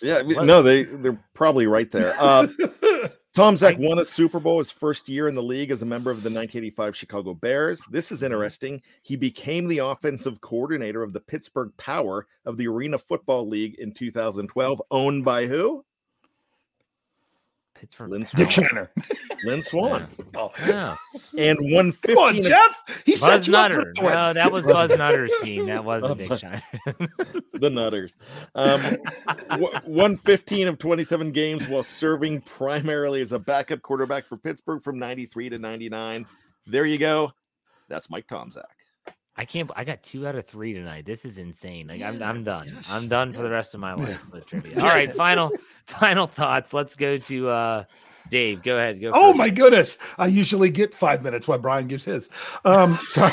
[0.00, 2.14] Yeah, I mean, no, they they're probably right there.
[2.18, 2.46] Uh,
[3.34, 6.18] Tomczak won a Super Bowl his first year in the league as a member of
[6.18, 7.84] the 1985 Chicago Bears.
[7.90, 8.26] This is mm-hmm.
[8.26, 8.82] interesting.
[9.02, 13.92] He became the offensive coordinator of the Pittsburgh Power of the Arena Football League in
[13.92, 15.84] 2012, owned by who?
[17.84, 18.10] Pittsburgh.
[18.10, 18.66] Lynn Dick Swann.
[18.68, 18.90] Shiner.
[19.44, 20.06] Lynn Swann.
[20.36, 20.96] Oh, Yeah.
[21.38, 23.02] And on, 115 on, Jeff.
[23.04, 23.92] He set Buzz you up for Nutter.
[23.96, 24.02] that.
[24.02, 25.66] No, that was Buzz Nutter's team.
[25.66, 26.62] That wasn't Dick Shiner.
[27.54, 28.16] the Nutters.
[28.54, 28.80] Um,
[29.50, 34.98] w- 115 of 27 games while serving primarily as a backup quarterback for Pittsburgh from
[34.98, 36.26] 93 to 99.
[36.66, 37.32] There you go.
[37.88, 38.62] That's Mike Tomczak.
[39.36, 39.70] I can't.
[39.74, 41.04] I got two out of three tonight.
[41.06, 41.88] This is insane.
[41.88, 42.72] Like I'm, I'm done.
[42.88, 44.78] I'm done for the rest of my life with trivia.
[44.80, 45.50] All right, final,
[45.86, 46.72] final thoughts.
[46.72, 47.84] Let's go to uh
[48.30, 48.62] Dave.
[48.62, 49.00] Go ahead.
[49.00, 49.10] Go.
[49.12, 49.38] Oh first.
[49.38, 49.98] my goodness!
[50.18, 52.28] I usually get five minutes while Bryan gives his.
[52.64, 53.32] Um, sorry.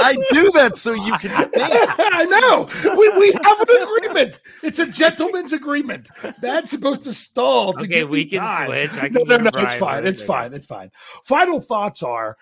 [0.00, 1.52] I do that so you can think.
[1.56, 2.68] I know.
[2.96, 4.38] We, we have an agreement.
[4.62, 6.10] It's a gentleman's agreement.
[6.40, 7.72] That's supposed to stall.
[7.72, 8.66] To Okay, give we me can time.
[8.66, 8.92] switch.
[8.92, 9.50] I no, can no, give no.
[9.50, 10.06] Bryan It's fine.
[10.06, 10.54] It's fine.
[10.54, 10.90] It's fine.
[11.24, 12.36] Final thoughts are.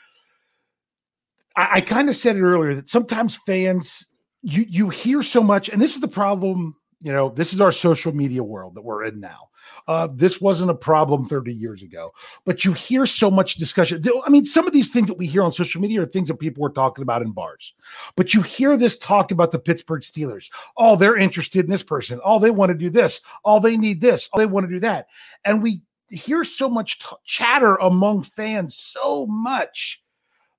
[1.56, 4.06] I, I kind of said it earlier that sometimes fans,
[4.42, 6.76] you you hear so much, and this is the problem.
[7.00, 9.50] You know, this is our social media world that we're in now.
[9.88, 12.12] Uh, this wasn't a problem 30 years ago,
[12.44, 14.02] but you hear so much discussion.
[14.24, 16.38] I mean, some of these things that we hear on social media are things that
[16.38, 17.74] people were talking about in bars,
[18.16, 20.50] but you hear this talk about the Pittsburgh Steelers.
[20.76, 22.20] Oh, they're interested in this person.
[22.24, 23.20] Oh, they want to do this.
[23.44, 24.28] Oh, they need this.
[24.32, 25.08] Oh, they want to do that.
[25.44, 30.02] And we hear so much t- chatter among fans so much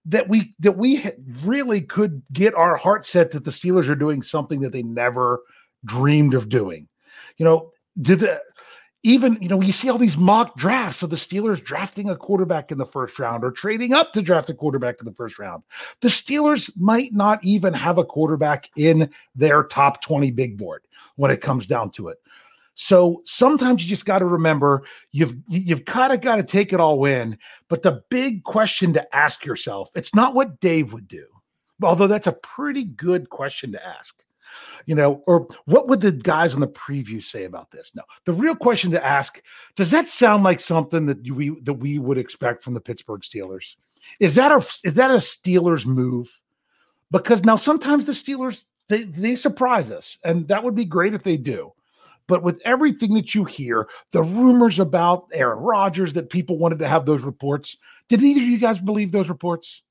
[0.08, 1.04] that we that we
[1.44, 5.42] really could get our heart set that the Steelers are doing something that they never
[5.86, 6.88] dreamed of doing.
[7.38, 8.42] You know, did the
[9.04, 12.72] even you know you see all these mock drafts of the Steelers drafting a quarterback
[12.72, 15.64] in the first round or trading up to draft a quarterback in the first round.
[16.02, 21.32] The Steelers might not even have a quarterback in their top 20 big board when
[21.32, 22.18] it comes down to it.
[22.80, 26.80] So sometimes you just got to remember you've you've kind of got to take it
[26.80, 27.36] all in.
[27.70, 31.26] But the big question to ask yourself, it's not what Dave would do,
[31.82, 34.24] although that's a pretty good question to ask.
[34.86, 37.94] You know, or what would the guys on the preview say about this?
[37.96, 39.42] No, the real question to ask:
[39.76, 43.76] Does that sound like something that we that we would expect from the Pittsburgh Steelers?
[44.20, 46.30] Is that a is that a Steelers move?
[47.10, 51.24] Because now sometimes the Steelers they they surprise us, and that would be great if
[51.24, 51.74] they do.
[52.28, 56.88] But with everything that you hear, the rumors about Aaron Rodgers that people wanted to
[56.88, 57.78] have those reports,
[58.10, 59.84] did either of you guys believe those reports?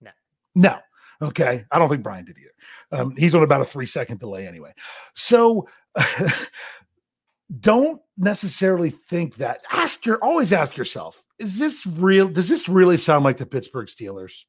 [0.00, 0.10] No.
[0.54, 0.78] No.
[1.22, 1.64] Okay.
[1.70, 3.02] I don't think Bryan did either.
[3.02, 4.72] Um, he's on about a three second delay anyway.
[5.14, 5.68] So
[7.60, 9.64] don't necessarily think that.
[9.70, 12.28] Ask your always ask yourself, is this real?
[12.28, 14.44] Does this really sound like the Pittsburgh Steelers?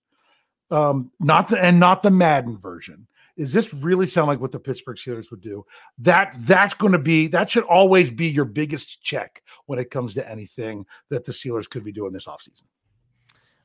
[0.72, 3.08] Um, not the and not the Madden version.
[3.38, 5.64] Is this really sound like what the Pittsburgh Steelers would do?
[6.00, 10.14] That that's going to be that should always be your biggest check when it comes
[10.16, 12.64] to anything that the Steelers could be doing this offseason.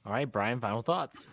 [0.04, 0.60] All right, Bryan.
[0.60, 1.26] Final thoughts.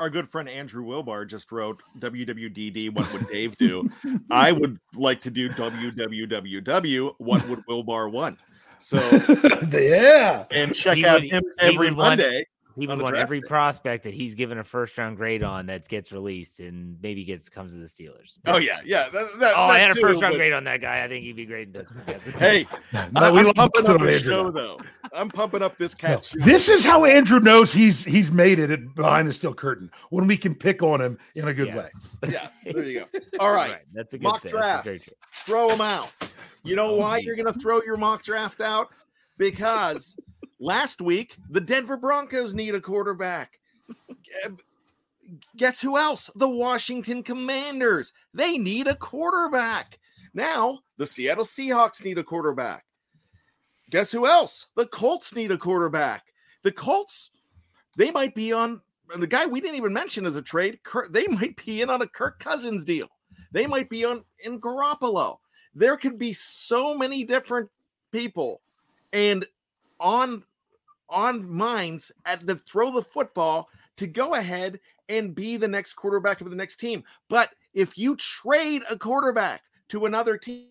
[0.00, 2.92] Our good friend Andrew Wilbar just wrote WWDD.
[2.92, 3.88] What would Dave do?
[4.30, 7.14] I would like to do WWWW.
[7.18, 8.38] What would Wilbar want?
[8.80, 8.96] So
[9.70, 12.44] yeah, and check He out would- him every would want- Monday.
[12.76, 13.46] He on would want draft every day.
[13.48, 17.48] prospect that he's given a first round grade on that gets released and maybe gets
[17.48, 18.38] comes to the Steelers.
[18.46, 19.08] Oh yeah, yeah.
[19.10, 21.04] That, that, Oh, I that had a first round but- grade on that guy.
[21.04, 22.20] I think he'd be great in Pittsburgh.
[22.38, 22.66] Hey,
[23.12, 24.80] No, we I'm lost pumping it up on the show though.
[25.12, 28.94] I'm pumping up this No, this is how Andrew knows he's he's made it at-
[28.94, 31.88] behind the steel curtain when we can pick on him in a good way.
[32.28, 33.20] Yeah, there you go.
[33.38, 34.52] All right, that's a good mock thing.
[34.54, 35.10] That's a.
[35.44, 36.10] Throw them out.
[36.62, 37.26] You know Oh, why geez.
[37.26, 38.88] you're going to throw your mock draft out?
[39.36, 40.16] Because
[40.64, 43.60] last week the Denver Broncos need a quarterback.
[45.56, 46.30] Guess who else?
[46.34, 48.12] The Washington Commanders.
[48.32, 49.98] They need a quarterback.
[50.32, 52.84] Now the Seattle Seahawks need a quarterback.
[53.90, 54.66] Guess who else?
[54.74, 56.24] The Colts need a quarterback.
[56.62, 57.30] The Colts,
[57.96, 58.80] they might be on
[59.18, 60.82] the guy we didn't even mention as a trade.
[60.82, 63.08] Kirk, they might be in on a Kirk Cousins deal.
[63.52, 65.36] They might be on in Garoppolo.
[65.74, 67.68] There could be so many different
[68.10, 68.62] people
[69.12, 69.44] and
[70.00, 70.42] on
[71.14, 76.40] on minds at the throw the football to go ahead and be the next quarterback
[76.40, 77.04] of the next team.
[77.28, 80.68] But if you trade a quarterback to another team,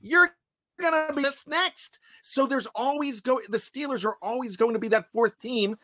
[0.00, 0.34] you're
[0.80, 1.98] gonna be this next.
[2.22, 5.78] So there's always go the Steelers are always going to be that fourth team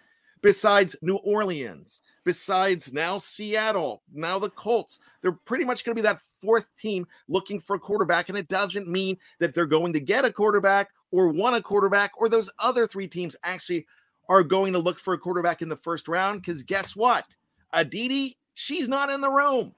[0.44, 5.00] besides New Orleans, besides now Seattle, now the Colts.
[5.22, 8.28] They're pretty much going to be that fourth team looking for a quarterback.
[8.28, 12.12] And it doesn't mean that they're going to get a quarterback or want a quarterback,
[12.18, 13.86] or those other three teams actually
[14.28, 16.42] are going to look for a quarterback in the first round.
[16.42, 17.24] Because guess what?
[17.72, 19.74] Aditi, she's not in the room.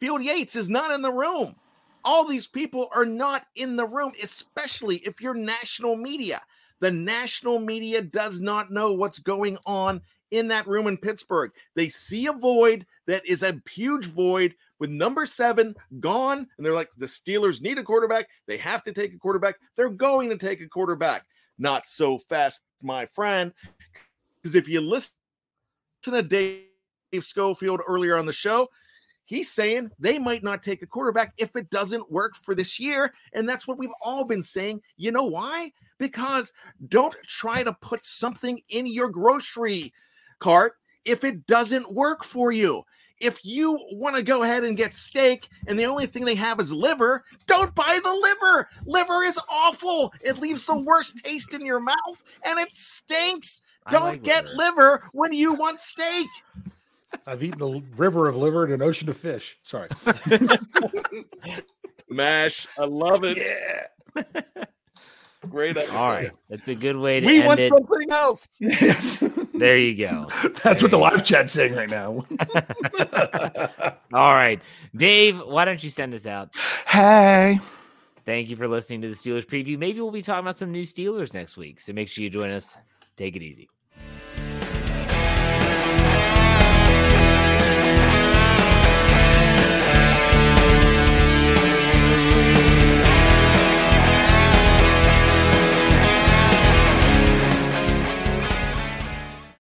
[0.00, 1.54] Field Yates is not in the room.
[2.04, 6.40] All these people are not in the room, especially if you're national media.
[6.80, 10.00] The national media does not know what's going on
[10.30, 11.52] in that room in Pittsburgh.
[11.74, 16.74] They see a void that is a huge void with number seven gone, and they're
[16.74, 18.28] like, the Steelers need a quarterback.
[18.46, 19.56] They have to take a quarterback.
[19.74, 21.24] They're going to take a quarterback.
[21.58, 23.52] Not so fast, my friend.
[24.36, 25.12] Because if you listen
[26.02, 26.66] to Dave
[27.20, 28.68] Schofield earlier on the show,
[29.24, 33.14] he's saying they might not take a quarterback if it doesn't work for this year.
[33.32, 34.82] And that's what we've all been saying.
[34.98, 35.72] You know why?
[35.98, 36.52] Because
[36.88, 39.92] don't try to put something in your grocery
[40.38, 40.74] cart
[41.04, 42.82] if it doesn't work for you.
[43.18, 46.60] If you want to go ahead and get steak and the only thing they have
[46.60, 48.68] is liver, don't buy the liver.
[48.84, 50.12] Liver is awful.
[50.20, 53.62] It leaves the worst taste in your mouth and it stinks.
[53.86, 54.56] I Don't like get liver.
[54.56, 56.26] liver when you want steak.
[57.26, 59.56] I've eaten a river of liver and an ocean of fish.
[59.62, 59.88] Sorry.
[62.10, 62.66] Mash.
[62.78, 63.38] I love it.
[63.38, 64.24] Yeah.
[65.50, 65.96] Great episode.
[65.96, 67.70] All right, that's a good way to We end want it.
[67.72, 68.48] something else.
[68.60, 69.20] yes.
[69.54, 70.26] There you go.
[70.62, 72.24] That's what the live chat's saying right now.
[74.12, 74.60] All right,
[74.94, 76.54] Dave, why don't you send us out?
[76.88, 77.58] hey.
[78.24, 79.78] Thank you for listening to the Steelers preview.
[79.78, 81.80] Maybe we'll be talking about some new Steelers next week.
[81.80, 82.76] So make sure you join us.
[83.14, 83.68] Take it easy.